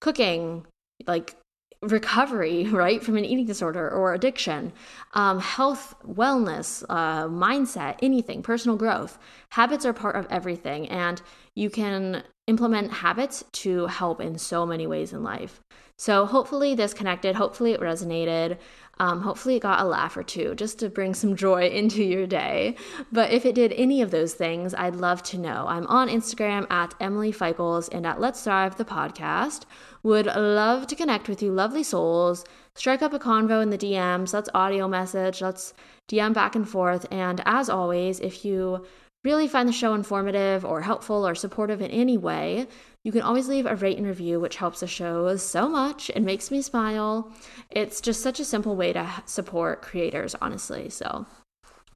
cooking, 0.00 0.66
like 1.06 1.36
recovery, 1.82 2.66
right, 2.70 3.02
from 3.02 3.16
an 3.16 3.24
eating 3.24 3.46
disorder 3.46 3.88
or 3.88 4.14
addiction, 4.14 4.72
um, 5.14 5.40
health, 5.40 5.94
wellness, 6.06 6.84
uh, 6.88 7.24
mindset, 7.24 7.96
anything, 8.02 8.42
personal 8.42 8.76
growth. 8.76 9.18
Habits 9.50 9.84
are 9.84 9.92
part 9.92 10.16
of 10.16 10.26
everything, 10.30 10.88
and 10.88 11.22
you 11.54 11.70
can 11.70 12.22
implement 12.50 12.92
habits 12.92 13.42
to 13.52 13.86
help 13.86 14.20
in 14.20 14.36
so 14.36 14.66
many 14.66 14.86
ways 14.86 15.12
in 15.12 15.22
life. 15.22 15.60
So, 15.96 16.24
hopefully, 16.24 16.74
this 16.74 16.94
connected. 16.94 17.36
Hopefully, 17.36 17.72
it 17.72 17.80
resonated. 17.80 18.58
Um, 18.98 19.20
hopefully, 19.20 19.56
it 19.56 19.60
got 19.60 19.80
a 19.80 19.84
laugh 19.84 20.16
or 20.16 20.22
two 20.22 20.54
just 20.54 20.78
to 20.78 20.88
bring 20.88 21.14
some 21.14 21.36
joy 21.36 21.68
into 21.80 22.02
your 22.02 22.26
day. 22.26 22.74
But 23.12 23.30
if 23.30 23.44
it 23.46 23.54
did 23.54 23.72
any 23.74 24.02
of 24.02 24.10
those 24.10 24.34
things, 24.34 24.74
I'd 24.74 24.96
love 24.96 25.22
to 25.24 25.38
know. 25.38 25.66
I'm 25.68 25.86
on 25.86 26.08
Instagram 26.08 26.66
at 26.70 26.94
Emily 27.00 27.32
Feichels 27.32 27.88
and 27.92 28.06
at 28.06 28.20
Let's 28.20 28.42
Thrive 28.42 28.76
the 28.76 28.84
podcast. 28.84 29.64
Would 30.02 30.26
love 30.26 30.86
to 30.86 30.96
connect 30.96 31.28
with 31.28 31.42
you, 31.42 31.52
lovely 31.52 31.82
souls. 31.82 32.44
Strike 32.74 33.02
up 33.02 33.12
a 33.12 33.18
convo 33.18 33.62
in 33.62 33.70
the 33.70 33.78
DMs. 33.78 34.32
Let's 34.32 34.48
audio 34.54 34.88
message. 34.88 35.42
Let's 35.42 35.74
DM 36.10 36.32
back 36.32 36.56
and 36.56 36.68
forth. 36.68 37.06
And 37.10 37.42
as 37.44 37.68
always, 37.68 38.20
if 38.20 38.44
you 38.44 38.86
really 39.24 39.48
find 39.48 39.68
the 39.68 39.72
show 39.72 39.94
informative 39.94 40.64
or 40.64 40.80
helpful 40.80 41.26
or 41.26 41.34
supportive 41.34 41.82
in 41.82 41.90
any 41.90 42.16
way, 42.16 42.66
you 43.04 43.12
can 43.12 43.22
always 43.22 43.48
leave 43.48 43.66
a 43.66 43.76
rate 43.76 43.98
and 43.98 44.06
review, 44.06 44.40
which 44.40 44.56
helps 44.56 44.80
the 44.80 44.86
show 44.86 45.36
so 45.36 45.68
much 45.68 46.10
and 46.14 46.24
makes 46.24 46.50
me 46.50 46.62
smile. 46.62 47.32
It's 47.70 48.00
just 48.00 48.22
such 48.22 48.40
a 48.40 48.44
simple 48.44 48.76
way 48.76 48.92
to 48.92 49.22
support 49.26 49.82
creators, 49.82 50.34
honestly. 50.40 50.88
So, 50.90 51.26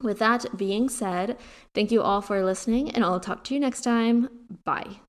with 0.01 0.19
that 0.19 0.57
being 0.57 0.89
said, 0.89 1.37
thank 1.73 1.91
you 1.91 2.01
all 2.01 2.21
for 2.21 2.43
listening, 2.43 2.91
and 2.91 3.03
I'll 3.03 3.19
talk 3.19 3.43
to 3.45 3.53
you 3.53 3.59
next 3.59 3.81
time. 3.81 4.29
Bye. 4.63 4.99